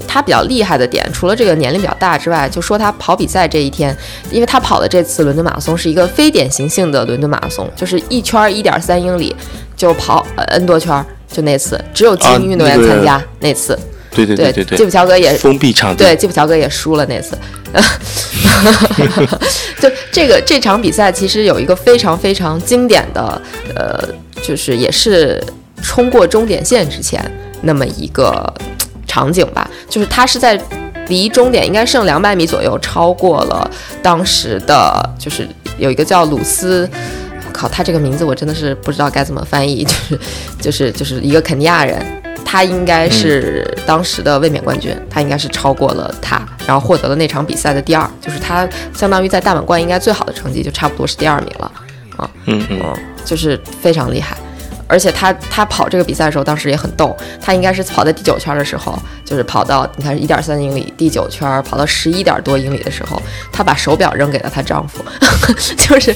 [0.06, 3.96] 她比较厉害的点，除了这个年龄比较大之外，就说她跑比赛这一天，
[4.30, 9.34] 因为她跑的这次伦敦马拉松是一个非典型性的伦敦马拉松，就是一圈一点三英里
[9.76, 13.78] 就跑 N 多圈，就那次只有精英运动员参加那次。
[14.14, 17.36] 对对对对对，基普乔格也封闭场地，对，基普乔格也输了那次。
[19.80, 23.40] 就这个这场比赛，其实有一个非常非常经典的，
[23.74, 24.08] 呃，
[24.42, 25.42] 就是也是
[25.82, 27.24] 冲过终点线之前
[27.62, 28.52] 那么一个
[29.06, 29.68] 场景吧。
[29.88, 30.60] 就是他是在
[31.08, 33.68] 离终点应该剩两百米左右，超过了
[34.02, 35.48] 当时的，就是
[35.78, 36.88] 有一个叫鲁斯，
[37.52, 40.18] 靠，他这个名字我真的是不知道该怎么翻译，就是
[40.60, 42.21] 就是就是一个肯尼亚人。
[42.44, 51.72] 他应该是当时的卫冕冠军，他应该是超过了他，然后获得了那场比赛的第二，就是他相当于在大满贯应该最好的成绩就差不多是第二名了，
[52.16, 54.36] 啊，嗯嗯，就是非常厉害。
[54.92, 57.16] 而且他他跑这个比赛的时候，当时也很逗。
[57.40, 63.20] 他应该是跑在第九圈的时候，就是跑到你看一点三英里，第九圈跑到十一点多英里的时候，
[63.50, 65.02] 他把手表扔给了她丈夫，
[65.78, 66.14] 就 是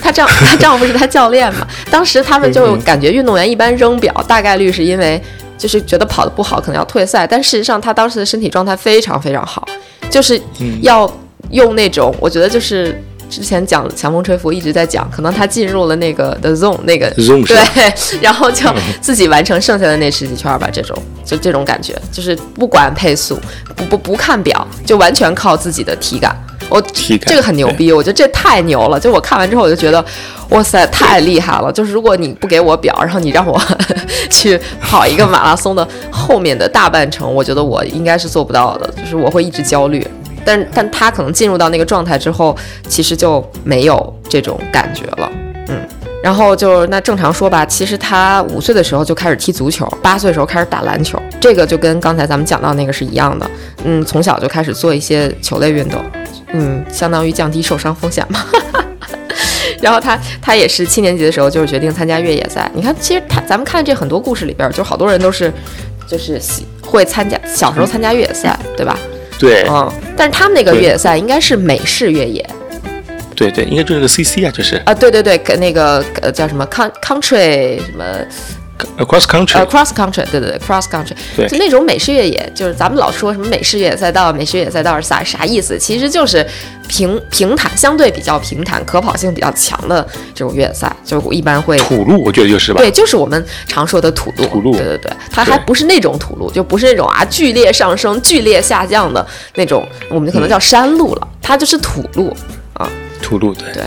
[0.00, 1.66] 她丈她丈夫是她教练嘛。
[1.90, 5.22] 当时他们就感觉运动员一般扔表，大概率是因为
[5.58, 7.26] 就是觉得跑得不好，可能要退赛。
[7.26, 9.68] 但事实上，她当时的身体状态非常非常好，
[10.08, 10.40] 就是
[10.80, 11.12] 要
[11.50, 12.98] 用那种我觉得就是。
[13.30, 17.58] 之前讲强风吹拂一直在讲，可能他进入了那个的 zone 那个 zone 对，
[18.20, 18.68] 然后就
[19.00, 20.68] 自己完成剩下的那十几圈吧。
[20.72, 23.38] 这种就这种感觉，就是不管配速，
[23.76, 26.36] 不不不看表，就完全靠自己的体感。
[26.68, 26.80] 我
[27.26, 29.00] 这个很牛逼，我觉得这太牛了。
[29.00, 30.04] 就我看完之后，我就觉得
[30.50, 31.72] 哇塞，太厉害了。
[31.72, 33.60] 就是如果你不给我表，然后你让我
[34.30, 38.88] 去跑一个马拉松的后面的大半程，我觉得我应该是做不到的。
[38.96, 40.06] 就是我会一直焦虑。
[40.44, 42.56] 但但他可能进入到那个状态之后，
[42.88, 45.30] 其实就没有这种感觉了，
[45.68, 45.78] 嗯，
[46.22, 53.50] 然后就那正常说吧，其实他五岁的时候就开始踢足球，八岁的时候开始打篮球，这个就跟刚才咱们讲到那个是一样的，
[53.84, 56.02] 嗯，从小就开始做一些球类运动，
[56.52, 58.44] 嗯，相当于降低受伤风险嘛。
[59.80, 65.50] 然后他他也是七年级的时候就是决定参加越野赛，你看，其实他咱们看这很多故事里边，就好多人都是
[66.06, 68.98] 就是喜会参加小时候参加越野赛，对吧？
[69.40, 72.48] 对，嗯，但是他们那个越野赛应该是美式越野，
[73.34, 74.76] 对对，应该就是个 CC 啊，就是。
[74.84, 78.04] 啊，对对对，跟那个呃叫什么 Country 什么
[78.96, 85.78] 呃 cross 呃 country，cross country，对对对，cross country，对就那种美式越野，就是咱们老说什么美式越野赛道，美式越野赛道是啥啥意思？
[85.78, 86.46] 其实就是
[86.88, 91.78] 平平坦，相对比较平坦，可跑性比较强的这种越野赛，就是我一般会。
[91.78, 94.44] 土路我觉得就是吧，对，就是我们常说的土路。
[94.46, 99.24] 土路对对对，它还不是那种土路，就不是那种啊剧烈上升、剧烈下降的
[99.54, 102.34] 那种，我们可能叫山路了，它就是土路
[103.38, 103.82] 对，对，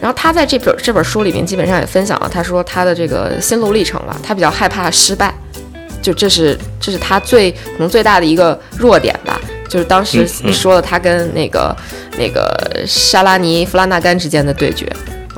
[0.00, 5.34] 然后他在这本这本书里面基本上也分享了，他说他的这个心路历程吧，他比较害怕失败，
[6.00, 9.40] 就这是这是他最可能最大的一个弱点吧。
[9.66, 10.52] 就是当时嗯嗯。
[10.52, 11.74] 说了他跟那个、
[12.16, 14.86] 那个沙拉尼弗拉纳甘之间的对决，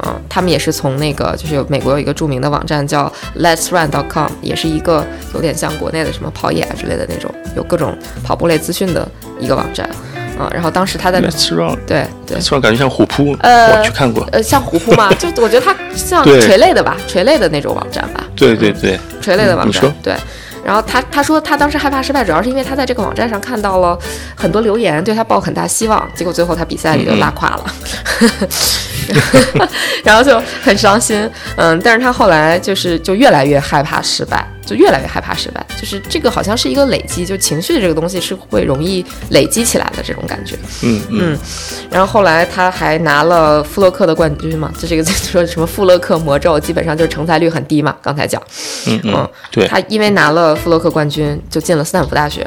[0.04, 9.88] 嗯，他们也是从那个就是有美国有一个著名的网站叫 Let's Run.com，也是一个有点像国内的什么跑野啊之类的那种，有各种跑步类资讯的一个网站，
[10.38, 11.48] 嗯，然后当时他在 Let's
[11.86, 12.38] 对对。
[12.38, 19.94] Let's run 感觉像虎扑，呃我去看过，呃，像虎扑嘛， 就我觉得它像垂类的吧，垂类的那种网站吧，对对对，垂类的网站。
[20.02, 20.14] 对，
[20.64, 23.98] 然后他他说他当时害怕失败，主要是因为他在这个网站上看到了
[24.34, 27.64] 很多留言，对他抱很大希望，结果最后他比赛里就拉胯了，
[30.04, 31.28] 然后就很伤心。
[31.56, 40.56] 嗯，但是他后来就是就越来越害怕失败，就越来越害怕失败，就是这个好像是一个累积，就情绪这个东西是会容易累积起来的这种感觉。
[40.82, 41.38] 嗯嗯，
[41.90, 47.96] 然后后来他还拿了富勒克的冠军嘛，就这个 说什么富勒克魔咒，基本上就是成才率很低嘛。
[48.02, 48.40] 刚才讲，
[48.86, 52.46] 嗯嗯嗯，对，他因为拿了富勒克冠军，就进了斯坦福大学。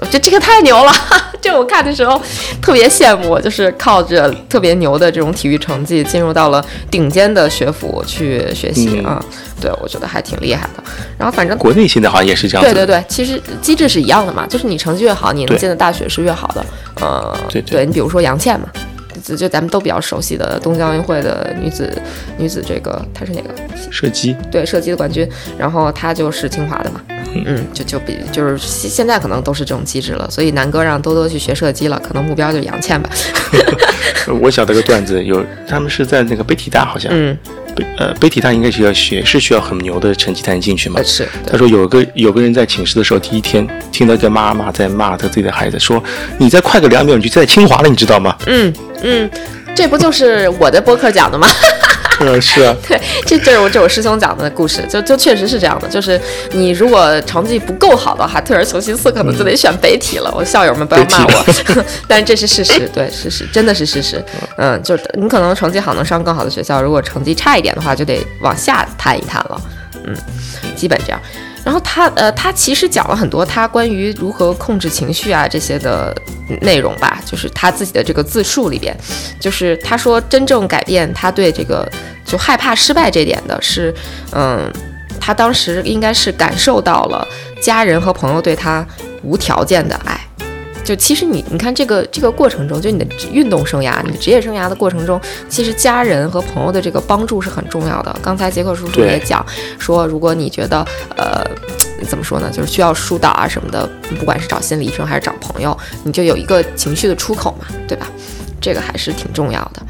[0.00, 0.92] 我觉得这个太牛了，
[1.42, 2.20] 这我看的时候
[2.62, 9.24] 特别羡慕，就是靠着特别牛的这种体育成绩进入到了顶尖的学府去学习嗯啊。
[9.60, 10.82] 对，我觉得还挺厉害的。
[11.18, 16.64] 然后反正国内现在好像也是这样子，对对对，其实机制是一样的嘛，就是你成绩越好，你能进的大学是越好的。
[17.00, 18.68] 呃，对对你比如说杨倩嘛，
[19.28, 21.90] 就就咱们都比较熟悉的东京奥运会的女子
[22.36, 23.50] 女子这个她是哪个？
[23.90, 27.00] 射击，对，射击的冠军，然后她就是清华的嘛。
[27.34, 33.10] 嗯，就就比就是现现在可能都是这种机制了，所以南哥让多多去学射击了，可能目标就是杨倩吧。
[34.40, 37.12] 我晓得个段子，有他们是在那个北体大好像，
[37.96, 41.04] 呃贝体他应该是要学，是需要很牛的成绩才能进去嘛呃。
[41.04, 46.02] 是，他说有个有个人在寝室的时候，第一天听到一个妈妈在骂他自己的孩子，说
[46.38, 48.36] 你再快个两秒你就在清华了，你知道吗？
[48.46, 48.72] 嗯
[49.02, 49.30] 嗯，
[49.74, 51.46] 这不就是我的播客讲的吗？
[52.20, 56.20] 呃，是啊， 对，这就是我这我师兄讲的故事，就就确实是这样的，就是
[56.52, 60.32] 你如果成绩不够好的话，退而求其次，可能就得选北体了。
[60.36, 61.44] 我校友们不要骂我
[62.08, 64.22] 但是这是事实，对，事实真的是事实。
[64.56, 69.60] 嗯，就是你可能成绩好能上更好的学校，如果成绩差一点的话，就得往下探一探了。
[70.04, 70.16] 嗯，
[70.74, 71.20] 基本这样。
[71.68, 76.16] 然后他呃，他其实讲了很多他关于如何控制情绪啊这些的
[76.62, 78.96] 内容吧，就是他自己的这个自述里边，
[79.38, 81.86] 就是他说真正改变他对这个
[82.24, 83.94] 就害怕失败这点的是，
[84.32, 84.72] 嗯，
[85.20, 87.28] 他当时应该是感受到了
[87.60, 88.82] 家人和朋友对他
[89.22, 90.18] 无条件的爱。
[90.88, 98.18] 就其实你你看这个这个过程中，就你的运动生涯、你的职业生涯的过程中，其实家人和朋友的这个帮助是很重要的。
[98.22, 99.44] 刚才杰克叔叔也讲
[99.78, 100.82] 说，如果你觉得
[101.14, 101.44] 呃
[102.08, 103.86] 怎么说呢，就是需要疏导啊什么的，
[104.18, 108.06] 不管是找心理医生还是找朋友，你就有一个情绪的出口嘛，对吧？
[108.58, 109.82] 这个还是挺重要的。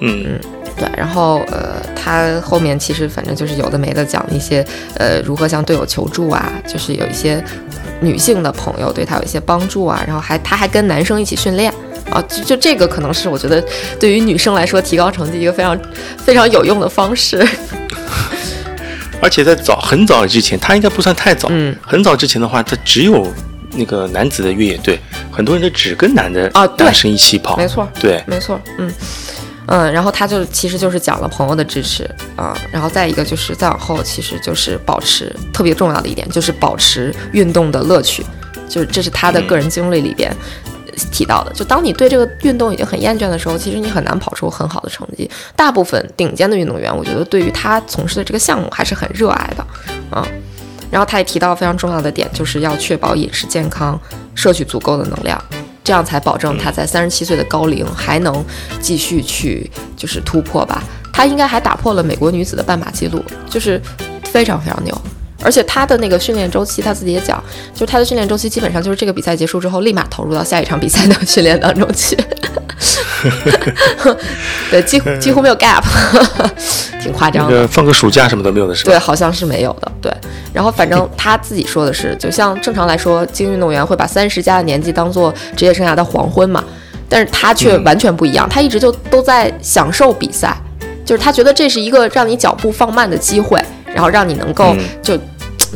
[0.00, 0.38] 嗯
[0.76, 4.62] 对，然后呃，他后面其实反正就是有的没的讲一些
[4.96, 7.42] 呃如何向队友求助啊，就是有一些
[8.04, 11.72] 女性的朋友对他有一些帮助啊，然后还他还跟男生一起训练。
[12.10, 13.64] 啊，就就这个可能是我觉得
[13.98, 15.76] 对于女生来说提高成绩一个非常
[16.18, 17.44] 非常有用的方式。
[19.22, 23.26] 而且在早很早之前，他应该不算太早，嗯，很早之前的话，他只有
[23.72, 25.00] 那个男子的越野队，
[25.32, 26.84] 很多人都只跟男的啊对。
[26.84, 28.92] 男生一起跑，没错，对，没错，嗯
[29.66, 32.04] 嗯，然后他就其实就是讲了朋友的支持
[32.36, 38.24] 啊、然后再一个就是再往后，其实就是保持特别重要的一点，就是保持运动的乐趣，
[38.68, 40.34] 就是这是他的个人经历里边。
[41.10, 45.28] 提到的，就当你对这个运动已经很厌倦的时候，其实你很难跑出很好的成绩。
[45.56, 49.66] 大部分顶尖的运动员，我觉得对于他从事的这个项目还是很热爱的，
[50.08, 50.24] 啊。
[50.92, 54.00] 然后他也提到非常重要的点，就是要确保饮食健康，
[54.36, 55.42] 摄取足够的能量，
[55.84, 58.44] 这样才保证他在三十七岁的高龄还能
[58.80, 60.82] 继续去就是突破吧。
[61.12, 63.80] 他应该还打破了美国女子的半马记录，就是
[64.24, 64.92] 非常非常牛。
[65.42, 67.42] 而且他的那个训练周期，他自己也讲，
[67.74, 72.16] 就是他的训练周期基本上就是这个比赛结束之后，立马投入到下一场比赛的训练当中去。
[74.70, 75.82] 对，几乎几乎没有 gap，
[77.00, 77.54] 挺夸张的。
[77.54, 78.92] 那个放个暑假什么都没有的是吧？
[78.92, 79.92] 对，好像是没有的。
[80.00, 80.12] 对，
[80.52, 86.62] 然后反正他自己说的是，就像正常来说，精英运动员会把三十加的年纪当做职业生涯的黄昏嘛，
[87.08, 90.56] 但是他却完全不一样，他一直就都在享受比赛，
[91.04, 95.18] 就是他觉得这是一个让你脚步放慢的机会，然后让你能够嗯就。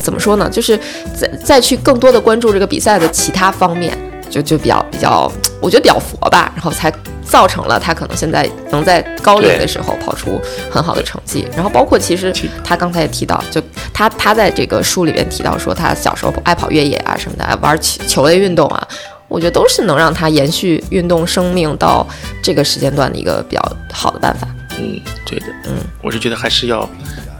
[0.00, 0.48] 怎么说呢？
[0.48, 0.78] 就是
[1.12, 3.98] 再再去更多的关注这个比赛的其他方面，
[4.30, 6.92] 就就比较比较，我觉得比较佛吧，然后才
[7.24, 11.46] 造成了他可能现在能在高龄的时候跑出很好的成绩。
[11.54, 12.32] 然后包括其实
[12.64, 13.60] 他刚才也提到，就
[13.92, 18.88] 他他在这个书里边提到说，他小时候爱跑越野啊什么的，爱玩球球类运动啊，
[19.28, 22.06] 我觉得都是能让他延续运动生命到
[22.42, 24.48] 这个时间段的一个比较好的办法。
[24.78, 26.88] 嗯，对的，嗯，我是觉得还是要，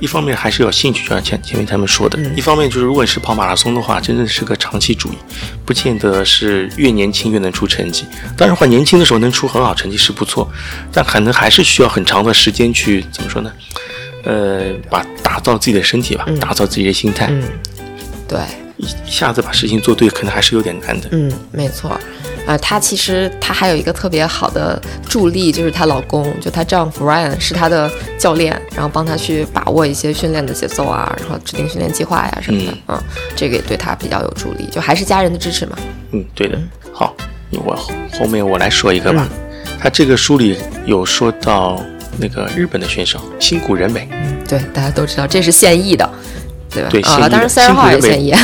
[0.00, 5.16] 一方面还是要兴趣，就像前前面他们说的，一方面就是如果是跑马拉松的话，真的是个长期主义，
[5.64, 8.04] 不见得是越年轻越能出成绩。
[8.36, 10.50] 当然话，年轻的时候能出很好成绩是不错，
[10.92, 13.52] 但可能还是需要很长的时间去怎么说呢？
[14.24, 17.28] 呃，把打造自己的身体吧，打造自己的心态。
[17.30, 17.42] 嗯，
[18.26, 18.38] 对，
[18.78, 21.08] 一一下子把事情做对，可能还是有点难的。
[21.12, 21.90] 嗯，没错。
[22.46, 32.98] 啊，她其实她还有一个特别好的助力，就是她老公，就她丈夫 Ryan 是她的教练，然后帮她去把握一些训练的节奏啊，然后制定训练计划呀什么的，嗯，
[33.36, 35.76] 这个也对她比较有助力，就还是家人的支持嘛。
[36.12, 36.58] 嗯，对的。
[36.92, 37.14] 好，
[37.50, 37.76] 我
[38.18, 39.28] 后面我来说一个吧。
[39.80, 40.56] 他这个书里
[40.86, 41.80] 有说到
[42.18, 46.10] 那个日本的选手新谷仁美，嗯，对，大家都知道这是现役的，
[46.70, 46.88] 对吧？
[46.90, 48.32] 对，啊，当然三十号也现役。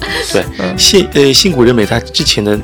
[0.32, 0.44] 对，
[0.76, 2.58] 新呃新谷仁美他之前的。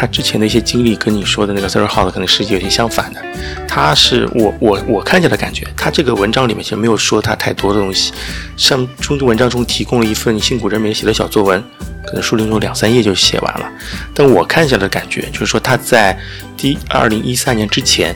[0.00, 3.20] 他之前的一些经历跟你说的那个 Sir 号的可能是有些相反的。
[3.66, 8.12] 他是我我我看见的感觉，他这个文章里面其实没有说他太多的东西，
[8.56, 11.60] 像中文章中提供了一份辛苦人美写的小作文，
[12.06, 13.68] 可能书里中两三页就写完了。
[14.14, 16.16] 但我看下的感觉就是说他在
[16.56, 18.14] 第二零一三年之前，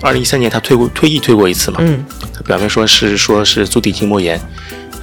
[0.00, 2.04] 二零一三年他退过退役退过一次嘛，嗯，
[2.34, 4.40] 他表面说是说是足底筋膜炎，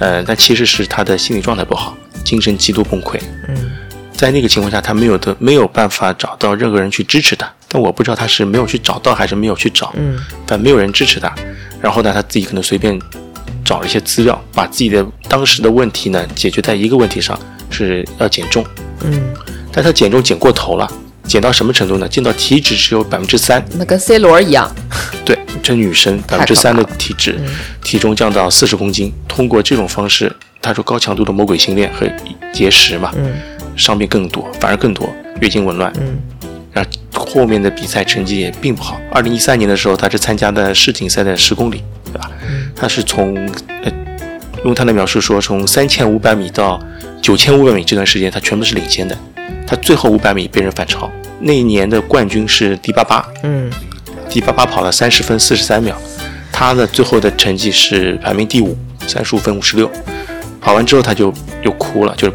[0.00, 3.70] 呃，但其实是他的心理状态不好，精神极度崩溃，嗯。
[4.12, 7.50] 在那个情况下，他没有的没有办法找到任何人去支持他。
[7.68, 9.94] 但我不知道他是没有去找到还是没有去找。
[9.96, 10.18] 嗯。
[10.44, 11.32] 但没有人支持他。
[11.80, 13.00] 然后呢，他自己可能随便
[13.64, 17.38] 找了一些资料，把自己的当时的问题呢解决在一个问题上，
[17.70, 18.62] 是要减重。
[19.04, 19.34] 嗯。
[19.72, 20.90] 但他减重减过头了，
[21.30, 22.08] 减到什么程度呢？
[22.08, 23.64] 减到体脂只有百分之三。
[23.78, 24.68] 那跟 C 罗一样。
[25.24, 27.38] 对，这女生百分之三的体脂，
[27.84, 29.12] 体重降到四十公斤。
[29.28, 32.04] 通过这种方式，她说高强度的魔鬼训练和
[32.52, 33.12] 节食嘛。
[33.16, 33.32] 嗯。
[33.76, 35.08] 伤病更多，反而更多，
[35.40, 35.92] 月经紊乱。
[36.00, 36.18] 嗯，
[36.72, 39.00] 然后后面的比赛成绩也并不好。
[39.12, 42.28] 二零一三年的时候，她是参加的世锦赛的十公里，对吧？
[42.74, 43.36] 她是从
[43.84, 43.92] 呃，
[44.64, 46.82] 用她的描述说，从三千五百米到
[47.20, 49.16] 九千五百米这段时间，他全部是领先的。
[49.66, 51.10] 他最后五百米被人反超，
[51.40, 53.26] 那一年的冠军是迪巴巴。
[53.42, 53.70] 嗯，
[54.28, 55.96] 迪巴巴跑了三十分四十三秒，
[56.52, 59.90] 他的最后的成绩是排名第五，三十五分五十六。
[60.60, 62.34] 跑完之后他就又哭了，就是。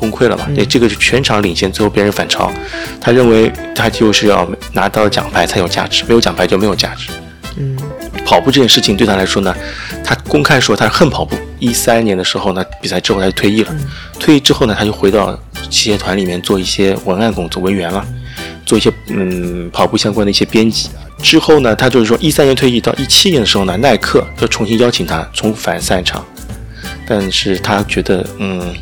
[0.00, 0.46] 崩溃了嘛？
[0.54, 2.52] 那这个是全场领先，最后被人反超。
[3.00, 7.10] 他认为他就是要拿到奖牌才有价值，没有奖牌就没有价值。
[7.56, 7.76] 嗯，
[8.24, 9.52] 跑步这件事情对他来说呢，
[10.04, 11.36] 他公开说他是恨跑步。
[11.58, 13.76] 一三年的时候呢，比赛之后他就退役了。
[14.18, 15.38] 退役之后呢，他就回到
[15.68, 18.06] 企业团里面做一些文案工作，文员了，
[18.64, 20.88] 做一些嗯跑步相关的一些编辑。
[21.22, 26.24] 之后呢，他就是说一三年退役到一七年的时候呢，耐克就重新邀请他重返赛场，
[27.06, 28.74] 但是他觉得嗯。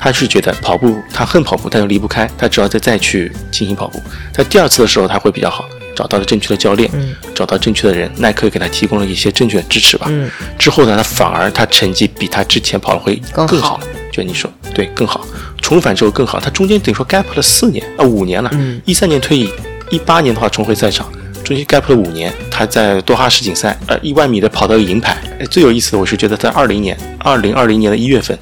[0.00, 2.30] 他是觉得跑步，他恨跑步，但又离不开。
[2.38, 4.00] 他只要再再去进行跑步，
[4.32, 5.68] 在第二次的时候他会比较好，
[5.98, 6.88] 找到了正确的教练，
[7.34, 10.08] 找到正确的人，耐克给他提供了一些正确的支持吧。
[10.56, 13.80] 之后呢，他反而他成绩比他之前跑了会更好。
[14.12, 15.26] 就你说对，更好。
[15.60, 18.48] 重返之后更好，他中间等于说 gap 了四年啊五年了。
[18.84, 19.50] 一三年退役，
[19.90, 21.10] 一八年的话重回赛场。
[21.42, 25.16] 中间 gap 了五年，他在多哈世锦赛，呃，一万米的跑到银牌。
[25.50, 28.38] 最有意思的，我是觉得在二零年，二零二零年的一月份，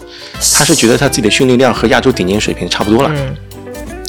[0.54, 3.10] 他是觉得他自己的训练量和亚洲顶尖水平差不多了，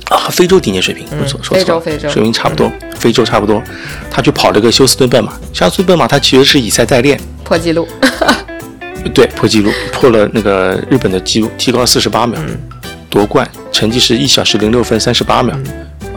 [0.09, 3.61] 啊，和非洲顶尖水平，不错，说错，水平差不多，非洲差不多，
[4.11, 5.33] 他去跑了个休斯顿半马。
[5.53, 7.87] 休斯顿半马，他其实是以赛代练，破纪录，
[9.13, 12.39] 对，破纪录，破了那个日本的纪录，提高了四十八秒，
[13.09, 15.55] 夺冠，成绩是一小时零六分三十八秒。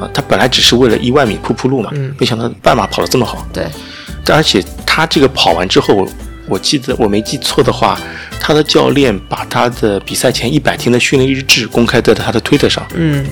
[0.01, 3.47] 啊，他本来只是为了一万米铺铺路嘛，没想到半马跑得这么好。
[3.53, 3.67] 对，
[4.35, 6.09] 而且他这个跑完之后，
[6.49, 8.01] 我记得我没记错的话，
[8.41, 12.83] 他的教练把他的比赛前一百天的训练日志公开在他的推特上。
[12.95, 13.27] 嗯，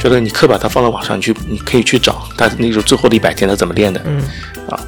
[0.00, 4.00] 觉得你可把它放到网上去，你可以去找他那时候最后的一百天他怎么练的。
[4.06, 4.20] 嗯，
[4.68, 4.80] 啊，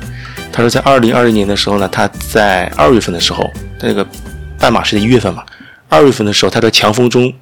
[0.51, 3.49] 他说在二零二零年的时候呢，他在二月份的时候，
[3.81, 4.07] 那个
[4.59, 5.45] 半马是一月份嘛，
[5.89, 7.33] 二月份的时候他在强风中。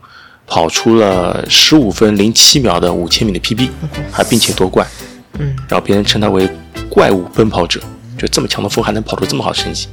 [0.52, 3.68] 跑出了十五分零七秒的五千米的 PB，
[4.10, 4.84] 还并且夺冠，
[5.38, 6.50] 嗯，然后别人称他为
[6.88, 7.80] 怪物奔跑者，
[8.18, 9.86] 就这么强的风还能跑出这么好的成绩，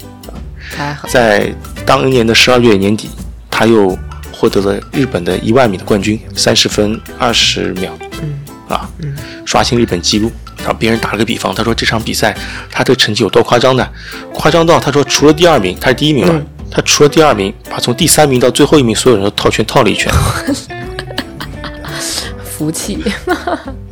[0.80, 1.54] 啊，在
[1.86, 3.08] 当年的十二月年底，
[3.52, 3.96] 他又
[4.38, 9.16] 获得了日本的一万米的冠军，三十分二十秒，嗯，啊，嗯
[9.46, 10.32] 刷新日本纪录。
[10.58, 12.36] 然后别人打了个比方，他说这场比赛
[12.70, 13.88] 他的成绩有多夸张呢？
[14.34, 20.12] 夸张到他说除了第二名，他是第一名嘛，他除了第二名，把从第三名到最后一名所有人都套圈套了一圈。
[22.44, 22.98] 福气。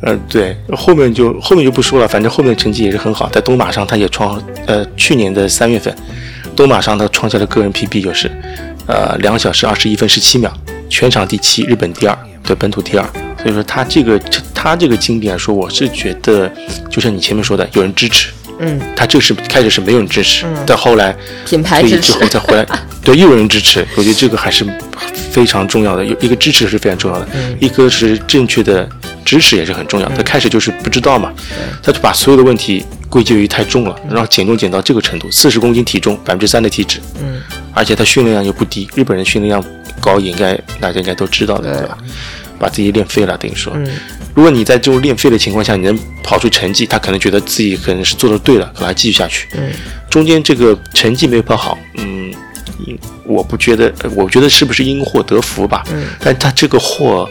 [0.02, 5.94] 嗯， 对，后面就后面就不说了，反正后面成绩也是很好，在东马上他也创，呃，去年的三月份，
[6.56, 8.30] 东马上他创下了个人 PB，就是，
[8.86, 10.50] 呃，两小时二十一分十七秒，
[10.88, 13.04] 全场第七，日本第二，对，本土第二。
[13.42, 14.18] 所以说他这个
[14.54, 16.50] 他这个经历来说，我是觉得，
[16.90, 18.30] 就像你前面说的，有人支持。
[18.58, 22.66] 嗯，他这是开始是没有人支持，嗯但后来品牌支持之后再回来，
[23.04, 24.64] 对，又有人支持，我觉得这个还是
[25.30, 26.02] 非常重要的。
[26.02, 28.88] 有一个支持是非常重要的，嗯一个是正确的
[29.26, 30.16] 支持也是很重要的。
[30.16, 31.30] 他开始就是不知道嘛，
[31.82, 37.40] 他就把所有的问题归咎于太重了，然后减重减到这个程度，四十公斤体重，百分之三的体脂，嗯，
[37.72, 39.64] 而且他训练量又不低，日本人训练量
[40.00, 41.98] 高也应该大家应该都知道的，对对吧？
[42.58, 43.86] 把自己练废了，等于说，嗯
[44.34, 49.48] 如果你在这种练废的情况下，你能跑出成绩，他可能觉得自己可能是做的对了，可能还继续下去。
[49.56, 49.70] 嗯，
[50.10, 52.30] 中间这个成绩没有跑好，嗯，
[52.86, 55.82] 因我不觉得，呃我觉得是不是因祸得福吧？
[55.90, 57.26] 嗯，但他这个祸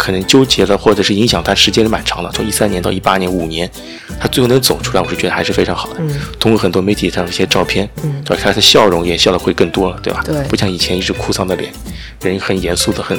[0.00, 3.70] 可能纠结了，或者是影响他时间蛮长的，从一三年到一八年五年，
[4.18, 5.96] 他最后能走出来，我是觉得还是非常好的。
[5.98, 8.42] 嗯，通过很多媒体上的一些照片，嗯对吧？
[8.42, 10.22] 他的笑容也笑的会更多了，对吧？
[10.24, 11.70] 对不像以前一直哭丧的脸，
[12.22, 13.18] 人很严肃的很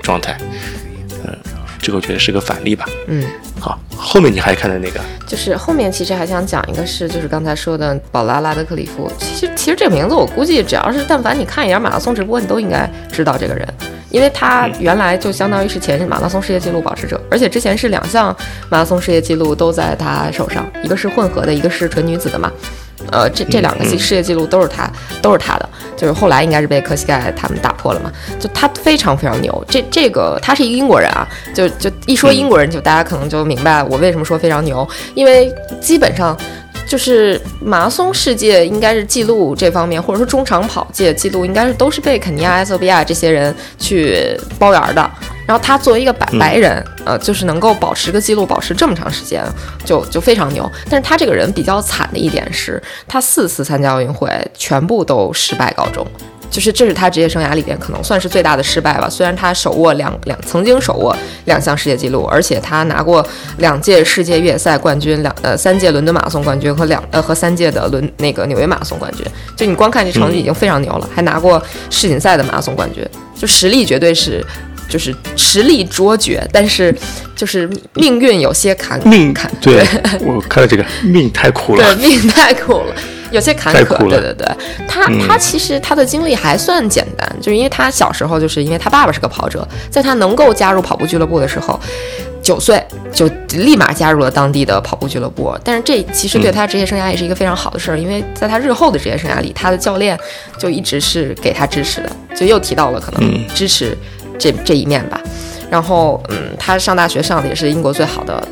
[0.00, 0.38] 状态，
[1.24, 1.36] 嗯，
[1.82, 2.86] 这个我觉得是个反例吧。
[3.08, 3.24] 嗯。
[3.58, 9.10] 好，后面你还看的那个，就是后面其实还想讲一个是，就是刚才说的宝拉拉德克里夫。
[9.18, 13.66] 其实其实这个名字我估计只要是但凡你看一眼马拉松直播，你都应该知道这个人，
[14.10, 18.34] 因为他原来就相当于是前马拉松世界纪录保持者，而且之前是两项
[18.68, 22.50] 马拉松世界纪录都在他手上，一个是混合的，一个是纯女子的嘛。
[23.12, 24.90] 呃，这这两个世世界纪录都是他，
[25.22, 28.10] 都是他的，就是后来应该是被科西盖他们打破了嘛。
[28.40, 36.36] 就他非常非常牛，这这个他是一个英国人啊，就就一说英国人，就大家可能就明白我为什么说非常牛，因为基本上。
[36.86, 45.10] 就是马拉松世界应该是记录这方面，或者说中长跑界记录，应该是都是被肯尼亚、埃塞俄比亚这些人去包圆的。
[45.46, 49.44] 然后他作为一个白白人，呃，就是能够保持个记录，保持这么长时间，
[49.84, 50.68] 就就非常牛。
[50.90, 56.04] 但是他这个人比较惨的一点是，他四次参加奥运会全部都失败告终。
[56.56, 59.10] 就是这是他职业生涯里边可能算是最大的失败吧。
[59.10, 63.22] 虽然他手握两两曾经手握两项世界纪录，而且他拿过
[63.58, 69.26] 两届世界越野赛冠军，两呃三届伦敦马拉松冠军和两呃和三届的伦那个纽约马拉松冠军。
[69.54, 73.06] 就你光看这成绩已经非常牛了，还拿过世锦赛的马拉松冠军，
[73.38, 74.42] 就实力绝对是。
[74.88, 76.94] 就是实力卓绝，但是
[77.34, 79.84] 就是命运有些坎命坎对
[80.20, 82.94] 我看了这个 命太苦了，对，命太苦了，
[83.30, 83.76] 有些坎坷。
[83.76, 91.78] 太苦了对对对，他、他其实他的经历还算简单，就是因为他小时候就是因为他爸爸是个跑者，在他能够加入跑步俱乐部的时候，
[92.42, 92.82] 九岁
[93.12, 95.52] 就立马加入了当地的跑步俱乐部。
[95.64, 100.18] 但是这其实对他职业生涯也是一个非常好的事儿，因为在他日后的职业生涯里，他的教练
[100.58, 103.96] 就一直是给他支持的，就又提到了可能支持
[104.38, 105.20] 这这一面吧。
[105.70, 108.46] 然后，嗯，他上大学上的也是英国最好的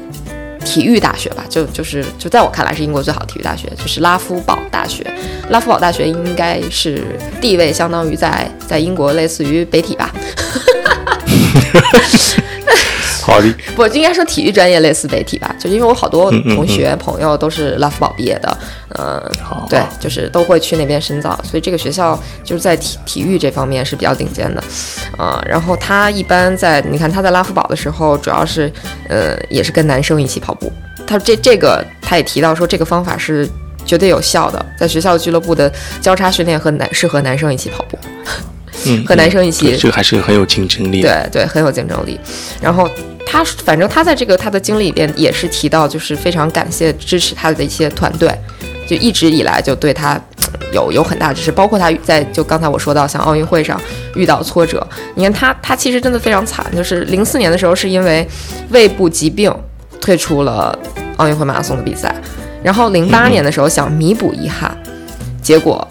[0.64, 5.06] 体育大学吧，就就是就在我看来是英国最好的体育大学，就是拉夫堡大学。
[5.50, 7.04] 拉夫堡大学应该是
[7.40, 10.12] 地位相当于在在英国类似于北体吧，
[13.24, 18.58] 好的，不应该说体育专业类似北体吧，就因为我好多嗯嗯同学朋友都是拉夫堡毕业的，
[18.98, 24.62] 嗯、好，对，就是都会去那边深造，所以这个学校就是在体体育这方面是比较顶尖的，
[25.16, 28.70] 啊、然后他一般在你看他在拉夫堡的时候，主要是
[29.08, 30.70] 呃也是跟男生一起跑步，
[31.06, 33.48] 他这这个他也提到说这个方法是
[33.86, 35.72] 绝对有效的，在学校俱乐部的
[36.02, 37.98] 交叉训练和男是和男生一起跑步，
[38.86, 42.20] 嗯， 和男生一起这个还是很有竞争力，对对，很有竞争力。
[42.60, 42.88] 然后
[43.26, 48.30] 他反正他在这个他的经历里边也是提到，就是非常感谢支持他的一些团队，
[48.86, 53.80] 就一直以来就对他呃有有很大支持，包括他在就刚才我说到像奥运会上
[54.14, 58.26] 遇到挫折，你看他他其实真的非常惨，就是零四年的时候是因为
[58.70, 59.52] 胃部疾病
[60.00, 60.78] 退出了
[61.16, 62.14] 奥运会马拉松的比赛，
[62.62, 64.76] 然后零八年的时候想弥补遗憾，
[65.42, 65.86] 结果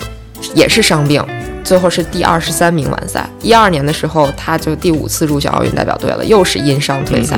[0.54, 1.26] 也是伤病，
[1.64, 3.28] 最后是第二十三名完赛。
[3.42, 7.38] 一二年的时候，他就第五次入选奥运代表队了，又是因伤退赛。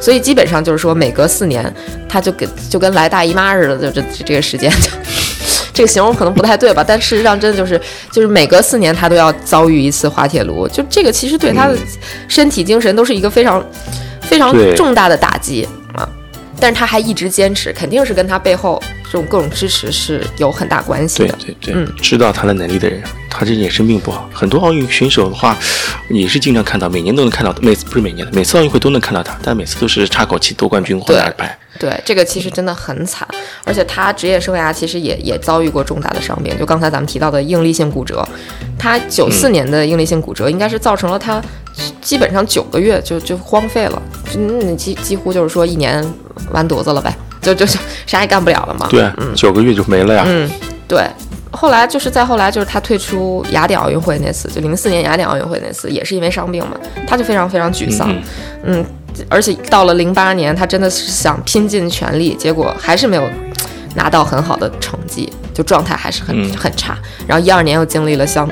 [0.00, 1.72] 所以基本上就是说，每隔四年，
[2.08, 4.68] 他就跟就跟来大姨妈似的，就这这这个时间，
[5.72, 6.84] 这个形容可能不太对吧？
[6.84, 11.78] 但事实上真的就是就是每隔四年他都要遭遇一次滑铁卢，就这个其实对他的
[12.26, 13.64] 身体精神都是一个非常
[14.22, 16.08] 非常重大的打击啊。
[16.58, 18.82] 但是他还一直坚持，肯定是跟他背后
[19.12, 21.38] 这种各种支持是有很大关系对的。
[21.44, 24.26] 对对，嗯知道他的能力的人，他这也生病不好。
[24.32, 25.54] 很多奥运选手的话，
[26.08, 31.58] 也是经常看到，每年都能看到，每次不是每年的，每次奥运会都能看到他，但每次都是差口气夺冠军或拿牌。
[31.78, 33.28] 对，这个其实真的很惨，
[33.64, 38.26] 而且他职业生涯其实也也遭遇过重大的伤病，就刚才咱们提到的应力性骨折，
[38.78, 41.42] 他九四年的应力性骨折应该是造成了他
[42.00, 44.00] 基本上九个月就就荒废了，
[44.32, 46.02] 就嗯几几乎就是说一年
[46.52, 48.86] 完犊子了呗，就就就啥也干不了了嘛。
[48.88, 50.24] 对啊，九个月就没了呀。
[50.26, 50.50] 嗯，
[50.88, 51.04] 对。
[51.54, 56.76] 后来就是再后来就是他退出雅典奥运会那次，就零四年雅典奥运会那次，也是因为伤病嘛，
[57.06, 58.10] 他就非常非常沮丧。
[58.10, 58.22] 嗯
[58.64, 58.86] 嗯，
[59.28, 63.28] 而且到了零八年，他真的是想拼尽全力，结果还是没有
[63.94, 66.96] 拿到很好的成绩，就状态还是很、嗯很差。
[67.26, 68.48] 然后一二年又经历了像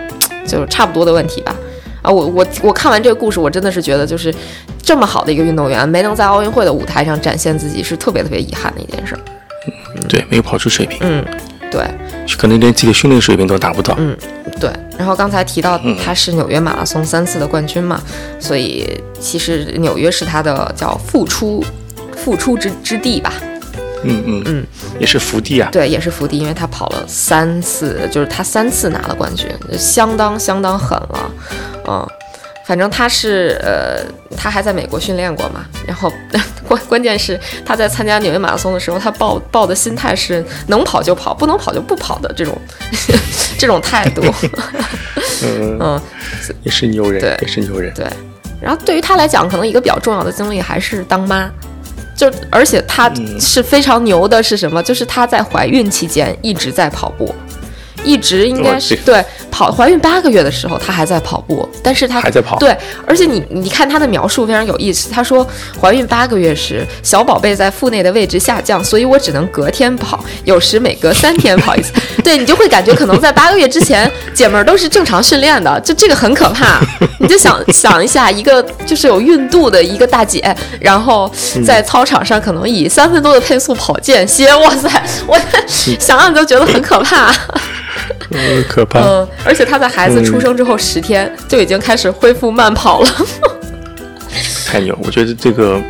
[0.47, 1.57] 就是差不多的问题吧。
[2.03, 4.35] 啊，我我我看完这个故事，我真的是觉得就是
[4.83, 9.21] 这么好的一个运动员，没能在奥运会的舞台上展现自己，是特别特别遗憾的一件事儿。
[10.09, 11.25] 对，没有跑出水平，嗯，
[11.71, 11.83] 对。
[12.39, 13.95] 可能连自己的训练水平都达不到。
[13.99, 14.17] 嗯，
[14.61, 14.71] 对。
[14.97, 18.01] 然后刚才提到嗯他是纽约马拉松三次的冠军嘛，
[18.39, 18.89] 所以
[19.19, 21.65] 其实纽约是他的叫复出
[22.17, 23.33] 复出之之地吧？
[24.05, 24.67] 嗯嗯嗯，
[24.99, 25.69] 也是福地啊。
[25.73, 31.31] 对，也是福地，因为他跑了三次，就是他三次拿了冠军，相当相当狠了。
[31.91, 32.07] 嗯，
[32.65, 34.05] 反正他是呃，
[34.37, 36.13] 他还在美国训练过嘛，然后
[36.69, 42.57] 关关键是他在参加纽约马拉松的时候，他抱抱的心态是能跑就跑，不能跑就不跑的这种
[43.59, 44.23] 这种态度。
[45.43, 46.01] 嗯，嗯，
[46.63, 47.93] 也是牛人对，也是牛人。
[47.95, 48.07] 对。
[48.61, 51.51] 然后对于他来讲，可能一个比较重要的经历还是当妈。
[52.15, 54.83] 就而且她嗯是非常牛的，是什么？
[54.83, 57.35] 就是她在怀孕期间一直在跑步，
[58.05, 62.77] 一直应该是对跑怀孕八个月的时候，她还在跑步，但是她还在跑对，
[63.07, 65.47] 而且你你看她的描述非常有意思，她说
[65.81, 71.93] 怀孕八个月时，小宝贝在腹内的位置下降，所以我只能隔天跑，有时每隔三天跑一次。
[72.25, 76.81] 对你就会感觉可能在八个月之前，姐们儿都是正常训练的，就这个很可怕。
[77.19, 81.31] 你就想想一下，一个就是有孕肚的一个大姐，然后
[81.67, 84.89] 在操场上可能以三分多的配速跑间歇，哇塞，
[85.27, 85.39] 我
[85.99, 87.33] 想想都觉得很可怕。
[88.31, 89.01] 嗯，可怕。
[89.01, 93.09] 嗯，而且她在孩子出生之后十天就已经开始恢复慢跑了。
[94.67, 94.97] 太牛！
[95.03, 95.81] 我觉得这个，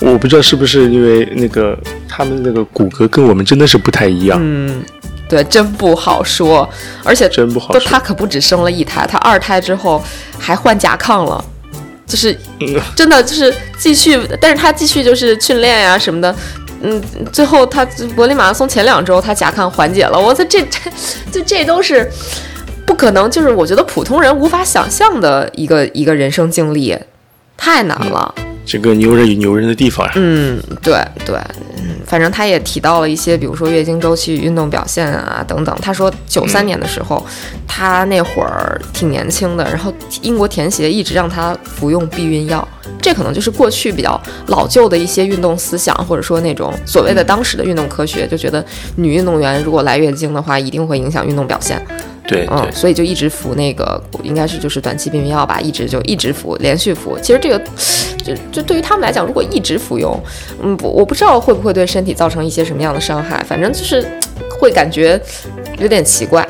[0.00, 1.76] 我不知道是不是因为那个
[2.06, 4.84] 他们那个骨骼跟我们真的是不太一样，嗯，
[5.26, 6.68] 对，真不好说。
[7.02, 7.80] 而且，真不好说。
[7.80, 10.02] 她可不止生了一胎，她二胎之后
[10.38, 11.42] 还换甲亢了，
[12.06, 16.34] 就是嗯 真的就是继续，但是她继续就是训练呀、什么的。
[16.84, 20.18] 嗯，最后他柏林马拉松前两周，他甲亢缓解了。
[20.18, 20.78] 我操，这这
[21.32, 22.08] 就这都是
[22.86, 26.96] 不可能，就是我觉得普通人无法想象的一个一个人生经历，
[27.56, 28.34] 太难了。
[28.66, 30.94] 这个牛人与牛人的地方呀，嗯，对
[31.24, 31.36] 对，
[31.76, 35.76] 嗯，反正他也提到了一些，比如说月经周期与运动表现啊等等。
[35.82, 37.24] 他说九三年的时候，
[37.68, 39.92] 他那会儿挺年轻的，然后
[40.22, 42.66] 英国田协一直让他服用避孕药，
[43.02, 48.64] 这可能就是过去比较老旧的一些运动思想，或者说那种所谓的当时的运动科学，就觉得
[48.96, 51.80] 女运动员如果来月经的话，一定会影响运动表现。
[52.24, 57.18] 嗯，对嗯，所以就一直服那个，应该是就是短期避孕药吧，一直就一直服，连续服。
[57.20, 57.58] 其实这个，
[58.24, 60.18] 就就对于他们来讲，如果一直服用，
[60.62, 64.06] 嗯，不，我不知道会不会对身体造成一些什么样的伤害，反正就是
[64.60, 65.20] 会感觉
[65.78, 66.46] 有点奇怪。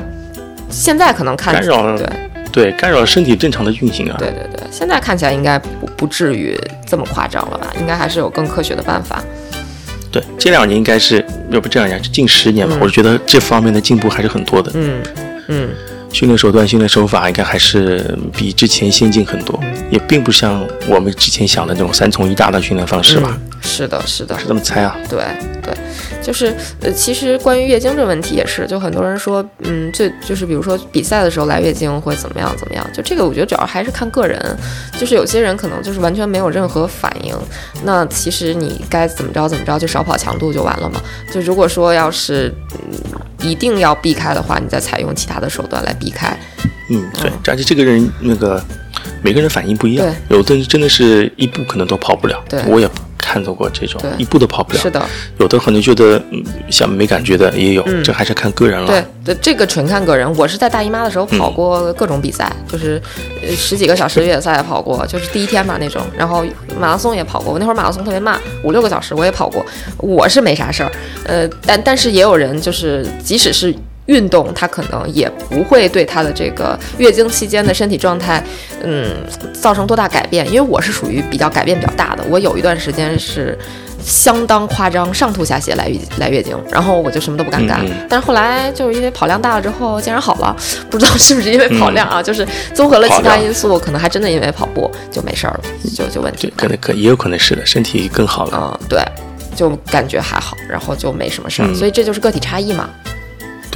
[0.69, 2.07] 现在可能看对
[2.51, 4.15] 对，干扰身体正常的运行啊。
[4.17, 7.73] 对对对，现在看起来应该不不至于这么夸张了吧？
[7.79, 9.21] 应该还是有更科学的办法。
[10.09, 14.71] 对，这两年应该是，要不这两年是近十年吧，嗯我觉得这方面的进步还是很多的。
[14.73, 15.03] 嗯
[15.47, 15.69] 嗯，
[16.11, 19.59] 训练手段、训练手法应该还是比之前先进很多，
[19.91, 24.95] 也并不像我们之前想的那种三从一大的训练方式吧，嗯是的，是的，是这么猜啊？
[25.09, 25.19] 对
[25.63, 25.73] 对，
[26.21, 34.39] 就是呃，其实关于月经这个问题也是，就很多人说，嗯，最就是比如说比赛的时候来月经会怎么样怎么样，就这个我觉得主要还是看个人，
[34.99, 37.35] 就是有些人可能就是完全没有任何反应，
[37.83, 41.01] 那其实你该怎么着怎么着，就少跑强度就完了嘛。
[41.33, 42.99] 就如果说要是嗯
[43.49, 46.37] 一定要避开的话，你再采用其他的手段来避开。
[46.89, 48.63] 嗯，对，而且这个人那个
[49.21, 52.61] 每个人反应不一样，有的人真的是一步可能都跑不了，对。
[52.67, 52.87] 我也
[53.25, 55.03] 看到过这种对一步都跑不了，是的，
[55.39, 58.85] 有的可能觉得嗯像没感觉的也有，嗯这还是看个人了。
[58.85, 60.31] 对对，这个纯看个人。
[60.37, 63.01] 我是在大姨妈的时候嗯跑过各种比赛，就是
[63.41, 66.05] 呃十几个小时越野赛也跑过，就是第一天嘛那种。
[66.15, 66.45] 然后
[66.79, 69.65] 马拉松也跑过，我那会儿马拉松特别慢，五六个小时我也跑过。
[69.97, 70.91] 我是没啥事儿，
[71.25, 73.73] 呃，但但是也有人就是即使是
[74.07, 78.43] 运动，它可能也不会对她的这个月经期间的身体状态，
[78.83, 79.11] 嗯，
[79.53, 80.45] 造成多大改变。
[80.47, 83.57] 因为我是属于比较改变比较大的，我有一段时间是
[84.03, 87.79] 相当夸张，上吐下泻来月来月经，然后我就什么都不敢干。
[87.83, 90.55] 嗯嗯但是后来就是因为跑量大了之后，竟然好了，
[90.89, 95.61] 不知道是不是因为跑量啊，就是综合了其他因素，可能还真的因为跑步就没事儿了，
[95.95, 98.79] 就就问题对，可能可也有可能是的，身体更好了。
[98.79, 99.03] 嗯，对，
[99.55, 102.87] 就感觉还好，然后就没什么事儿，嗯所以这就是个体差异嘛。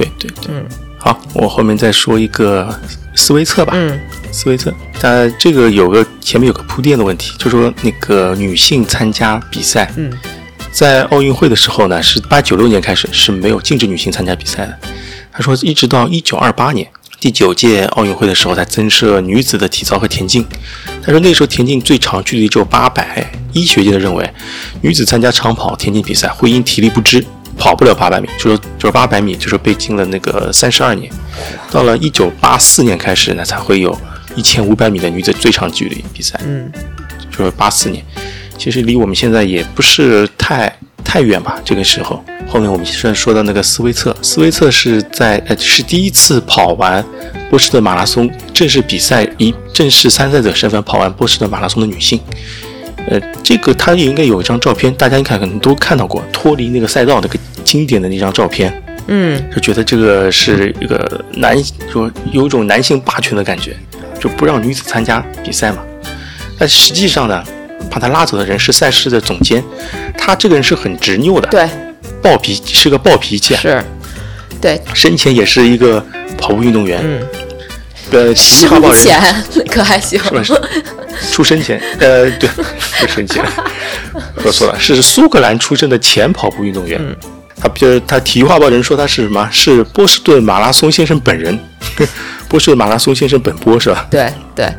[0.04, 0.54] 对对对。
[0.54, 0.64] 嗯
[0.98, 2.68] 好，我后面再说一个
[3.14, 3.72] 思维测吧。
[3.74, 3.98] 嗯
[4.32, 10.12] 思维策，它这个有个前面有个铺垫的问题，就说那个女性参加比赛，嗯
[10.70, 14.78] 在奥运会的时候呢，是八九六年开始是没有禁止女性参加比赛的。
[15.32, 16.86] 他说，一直到一九二八年
[17.18, 20.46] 第九届奥运会的时候，才增设女子的体操和田径。
[21.02, 24.30] 他说那时候田径最长距离只有八百，医学界的认为，
[24.80, 27.24] 女子参加长跑田径比赛会因体力不支
[27.60, 31.12] 跑不了八百米，就是就是八百米，就是被禁了那个三十二年。
[31.70, 33.96] 到了一九八四年开始呢，才会有
[34.34, 36.40] 一千五百米的女子最长距离比赛。
[36.42, 36.72] 嗯
[37.30, 38.02] 就是八四年，
[38.58, 40.74] 其实离我们现在也不是太
[41.04, 41.60] 太远吧。
[41.64, 47.04] 这个时候，后面我们虽然说到那个斯威策，斯威策是在呃是第一次跑完
[47.48, 52.20] 波士顿马拉松正式比赛，以正式参赛者身份跑完波士顿马拉松的女性。
[53.08, 58.72] 呃，这个他也应该有一张照片，大家应该可能都看到过，脱离那个赛道那个经典的那张照片，
[59.08, 59.42] 嗯。
[59.50, 61.56] 就觉得这个是一个男，
[61.90, 63.74] 说有一种男性霸权的感觉，
[64.20, 65.78] 就不让女子参加比赛嘛。
[66.58, 67.42] 但实际上呢，
[67.90, 69.64] 把他拉走的人是赛事的总监，
[70.16, 71.68] 他这个人是很执拗的，对，
[72.22, 73.82] 暴脾是个暴脾气啊，是，
[74.60, 76.04] 对，生前也是一个
[76.36, 77.20] 跑步运动员，嗯，
[78.12, 78.92] 呃，生人。
[78.92, 79.18] 前
[79.68, 80.60] 可还行，是吧？
[81.20, 82.48] 是出生前，呃，对，
[82.98, 83.44] 出生前，
[84.42, 86.98] 说错了，是苏格兰出生的前跑步运动员。
[87.00, 87.14] 嗯
[87.62, 89.46] 他就是他体育画报人说他是什么？
[89.52, 91.58] 是波士顿马拉松先生本人，
[92.48, 94.06] 波士顿马拉松先生本波是吧？
[94.10, 94.72] 对对，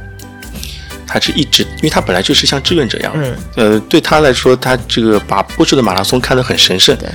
[1.05, 7.07] 他是一直，因为他本来就是像志愿者一样，嗯，呃，对他来说，他这个把波士顿马拉松看得很神圣，对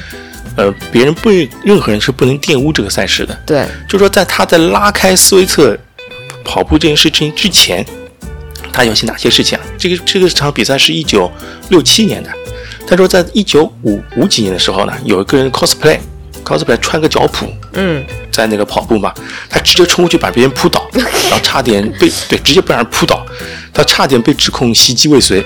[0.54, 1.30] 呃，别人不，
[1.64, 3.36] 任何人是不能玷污这个赛事的。
[3.44, 5.76] 对，就说在他在拉开斯威策
[6.44, 7.84] 跑步这件事情之前，
[8.76, 9.64] 他有些哪些事情啊？
[9.78, 11.32] 这个这个场比赛是一九
[11.70, 12.30] 六七年的，
[12.86, 15.98] 他说在一九五五几年的时候呢，有一个人 cosplay
[16.44, 19.14] cosplay 穿个脚蹼，嗯在那个跑步嘛，
[19.48, 23.24] 他直接冲过去把别人扑倒， 然后差点被对直接被人扑倒，
[23.72, 25.42] 他差点被指控袭击未遂，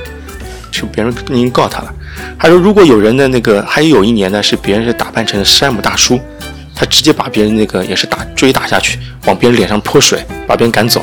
[0.72, 1.94] 就别人已经告他了。
[2.36, 6.20] 他说如果有人的那个，还有一年呢是别人是打扮成山姆大叔，
[6.74, 11.00] 他直接把别人那个也是打追打下去，往别人脸上泼水，把别人赶走。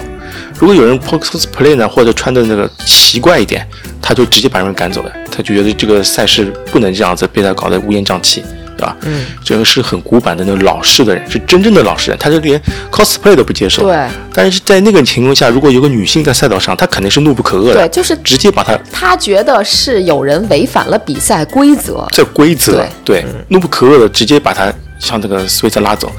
[0.59, 3.65] 如果有人 cosplay 呢，或者穿的那个奇怪一点，
[4.01, 5.11] 他就直接把人赶走了。
[5.31, 8.43] 他就觉得这个赛事不能这样子被他搞得乌烟瘴气，
[8.75, 8.95] 对吧？
[9.03, 12.59] 嗯，这个是很古板的那种老式的人，是真正的老实人，他就连
[12.91, 13.84] cosplay 都不接受。
[13.84, 26.11] 对但是在那个情况下，如果有个女性在赛道上，她肯定是怒不可遏的，对，就是直接把她他觉得是有人违反了比赛规则，这规则，对对，怒不可遏的直接把她向这个斯威策拉走，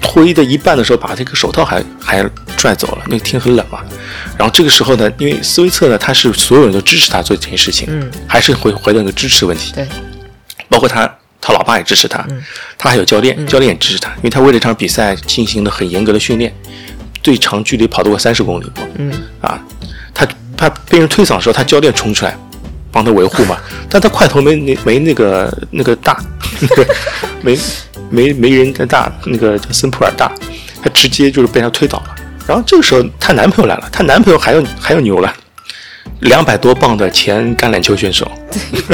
[0.00, 2.22] 推的一半的时候把这个手套还还
[2.56, 3.80] 拽走了，那个天很冷嘛。
[4.36, 9.86] 然后这个时候呢，因为斯威策呢，他是所有人都支持他做这件事情，嗯，还是回回到那个支持问题，对，
[10.68, 11.10] 包括他
[11.40, 12.42] 他老爸也支持他，嗯
[12.76, 16.54] 他还有教练，教练也支持他，因为他为了这场比赛进行了很严格的训练，
[17.22, 19.58] 最长距离跑得过三十公里过，嗯啊，
[20.12, 20.26] 他
[20.56, 22.36] 他被人推搡的时候，他教练冲出来
[22.92, 26.22] 帮他维护嘛，但他块头没那没那个那个大，
[26.60, 26.94] 那 个
[27.42, 27.56] 没
[28.10, 30.30] 没没人家大，那个叫森普尔大，
[30.82, 32.14] 他直接就是被他推倒了。
[32.46, 35.32] 然后这个时候她男朋友来了，她男朋友还要还要牛了，
[36.20, 38.30] 两百多磅的前橄榄球选手，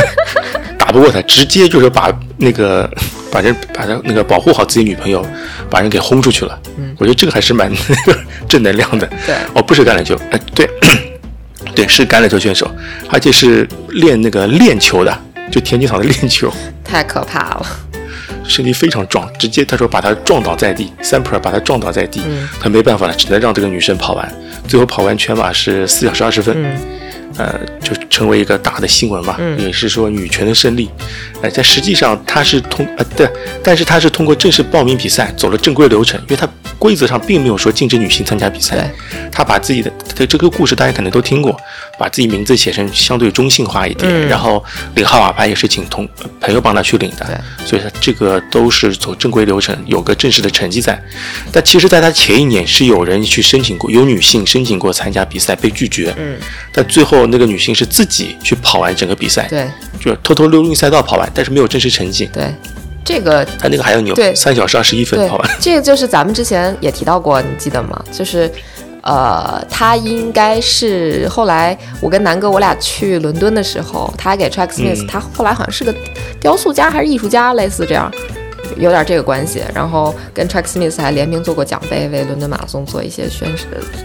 [0.79, 2.91] 打不过他，直接就是把那个
[3.31, 5.25] 把人把他那个保护好自己女朋友，
[5.71, 6.59] 把人给轰出去了。
[6.77, 9.09] 嗯，我觉得这个还是蛮那 个正能量的。
[9.25, 10.69] 对哦，不是橄榄球，哎，对，
[11.75, 12.71] 对，是橄榄球选手，
[13.09, 15.19] 而且是练那个练球的，
[15.51, 16.53] 就田径场的练球，
[16.85, 17.67] 太可怕了。
[18.49, 22.49] 身体非常壮，直接他说把他撞倒在地，三普尔把他撞倒在地，嗯。
[22.61, 24.35] 他没办法了，只能让这个女生跑完，
[24.69, 26.55] 最后跑完全马是四小时二十分。
[26.57, 26.77] 嗯
[27.37, 30.91] 呃，就成为一个大的新闻嘛，嗯也是说女权的胜利。
[31.43, 33.29] 呃，但实际上她是通呃对，
[33.63, 36.49] 但是她是通过正式报名比赛走了正规流程，因为她
[36.79, 39.31] 规则上并没有说禁止女性参加比赛对。
[39.31, 41.55] 她把自己的的这个故事大家可能都听过，
[41.99, 46.09] 把自己名字写成相对中性化一点，嗯然后领号码牌也是请同
[46.41, 50.99] 朋友帮她去领的，所以她这个都是走正规流程，有个正式的成绩在。
[51.53, 56.39] 但其实，在她前一年是有人去申请过，有女性申请过参加比赛被拒绝，嗯，
[56.73, 59.67] 但最后那个女性是自己去跑完整个比赛，对
[59.99, 62.29] 就偷偷溜进赛道跑完，但是没有真实成绩。
[62.33, 62.53] 对，
[63.05, 68.05] 这这个他那个还要牛，对三小时二十一分对跑完。，这个就是咱们之前也提到过，你记得吗？
[68.13, 68.51] 就是，
[69.03, 75.95] 呃，他应该是后来我跟南哥我俩去伦敦的时候，他还给 Track Smith，、嗯他后来好像是个
[76.39, 78.13] 雕塑家还是艺术家，类似这样。
[78.77, 83.65] 有点这个关系，然后跟 Track Smith 还联名做过奖杯，为伦敦马拉松做一些宣誓，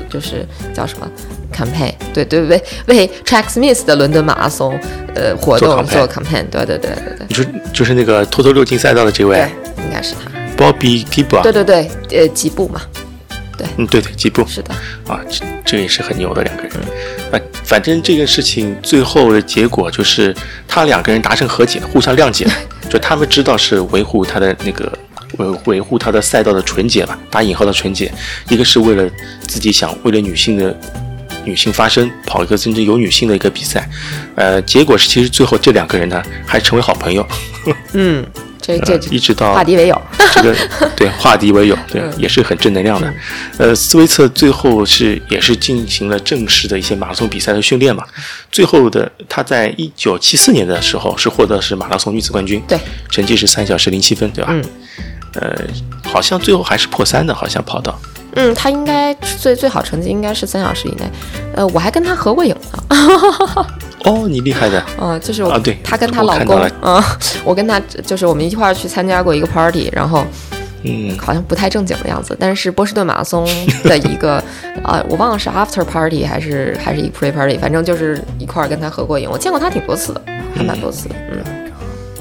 [0.09, 1.09] 就是叫什么
[1.51, 4.79] campaign，对对为为 Track Smith 的伦敦马拉松
[5.15, 7.25] 呃活做动做 campaign，对对对对对。
[7.27, 12.81] 你说就是那个偷偷溜进赛道的这位对，应该是他，Bobby Gibb，对对对，呃，吉布嘛，
[13.57, 13.67] 对。
[13.77, 14.45] 嗯，对对，吉布。
[14.47, 14.73] 是的，
[15.07, 16.71] 啊，这这也是很牛的两个人。
[17.31, 20.35] 反反正这个事情最后的结果就是
[20.67, 22.45] 他两个人达成和解，互相谅解，
[22.89, 24.91] 就他们知道是维护他的那个
[25.37, 28.11] 维维护他的赛道的纯洁吧，打引号的纯洁，
[28.49, 29.09] 一个是为了
[29.47, 30.75] 自己想为了女性的。
[31.45, 33.89] 女性发声，跑一个真正有女性的一个比赛，
[34.35, 37.25] 呃，结果是其实最后这两个人呢还成为好朋友，
[37.93, 38.25] 嗯，
[38.61, 40.01] 这这呃一直到化敌为友，
[40.33, 40.55] 这个
[40.95, 43.13] 对化敌为友，对，也是很正能量的。
[43.57, 48.05] 呃，斯威策最后是也是进行了正式的一些马拉松比赛的训练嘛。
[48.51, 52.77] 最后的他在一九七四年的时候是获得是马拉松女子冠军，对，
[53.09, 54.51] 成绩是三小时零七分，对吧？
[54.53, 54.63] 嗯。
[55.33, 55.55] 呃，
[56.03, 57.97] 好像最后还是破三的，好像跑到。
[58.35, 61.09] 嗯，他应该最最好成绩应该是三小时以内，
[61.55, 62.55] 呃，我还跟他合过影
[62.89, 62.89] 呢，
[64.05, 67.01] 哦，你厉害的，啊、就是我啊对她跟她老公，嗯、
[67.43, 70.25] 我跟她就是我们一块儿去参加过一个 party，然后
[70.83, 73.45] 嗯，好像不太正经的样子，但是波士顿马拉松
[73.83, 74.43] 的一个，
[74.81, 80.21] 啊， 我忘了是 after party 还是还是一 pre party，反正就是一块儿跟他合过影，我见过他挺多次的，
[80.55, 81.71] 还蛮多次的，嗯，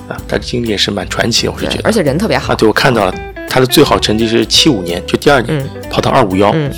[0.09, 1.89] 啊，他的经历也是蛮传奇，我是觉对，得。
[1.89, 2.53] 而且人特别好。
[2.53, 3.15] 啊，，对，我看到了，
[3.51, 6.73] 他的最好成绩是七五年，就第二年、嗯跑到二五幺，嗯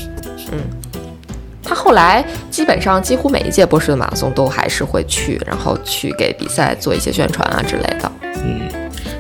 [0.51, 0.59] 嗯，
[1.63, 8.11] 他后来基本上几乎每一届波士顿马拉松都还是会去，然后去给比赛做一些宣传啊之类的。
[8.43, 8.63] 嗯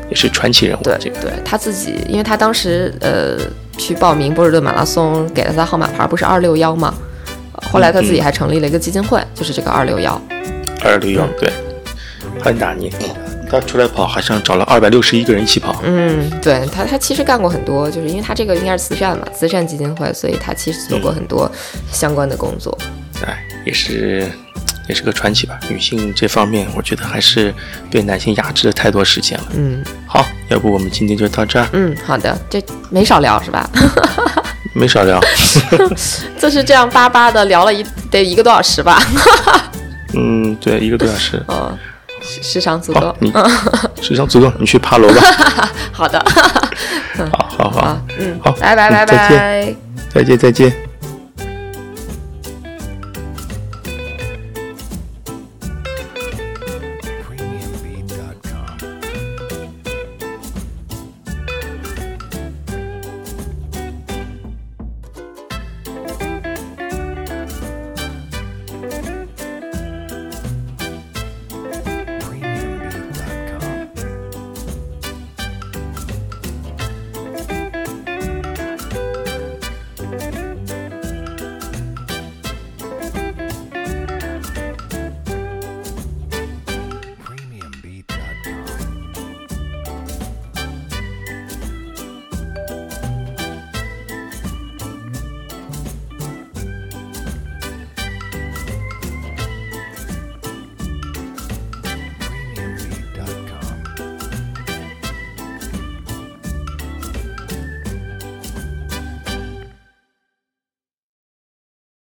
[0.09, 0.83] 也是传奇人物。
[0.83, 3.39] 对这个对，他自己，因为他当时呃
[3.79, 6.95] 去报名波士顿马拉松，给了他号码牌不是二六幺吗？
[7.55, 10.20] 呃后来他自己还成立了一个基金会，就是这个二六幺。
[10.85, 11.51] 二六幺，对，
[12.41, 13.07] 很大年纪，
[13.53, 15.83] 他出来跑好像找了二百六十一个人一起跑。
[15.85, 21.51] 嗯，对他，他其实干过很多，就是因为他这个应该是慈善嘛，慈善基金会，所以他其实做过很多
[21.93, 22.77] 相关的工作。
[23.27, 24.27] 哎，也是
[24.89, 25.61] 也是个传奇吧。
[25.69, 27.55] 女性这方面，我觉得还是
[27.91, 29.45] 被男性压制了太多时间了。
[29.55, 33.69] 嗯好，要不我们今天就到这儿，嗯，好的，这没少聊是吧？
[34.74, 35.20] 没少聊。
[36.41, 38.99] 就是这样巴巴的聊了一得一个多小时吧，
[40.16, 41.91] 嗯，对，一个多小时，嗯，时
[42.23, 43.16] 时长足够好，。
[43.20, 43.32] 你
[44.03, 45.23] 时长足够，你去爬楼吧。
[45.93, 46.19] 好的，
[47.32, 49.74] 好好好啊，嗯，好拜拜拜拜再见拜。
[50.15, 50.91] 再见再见。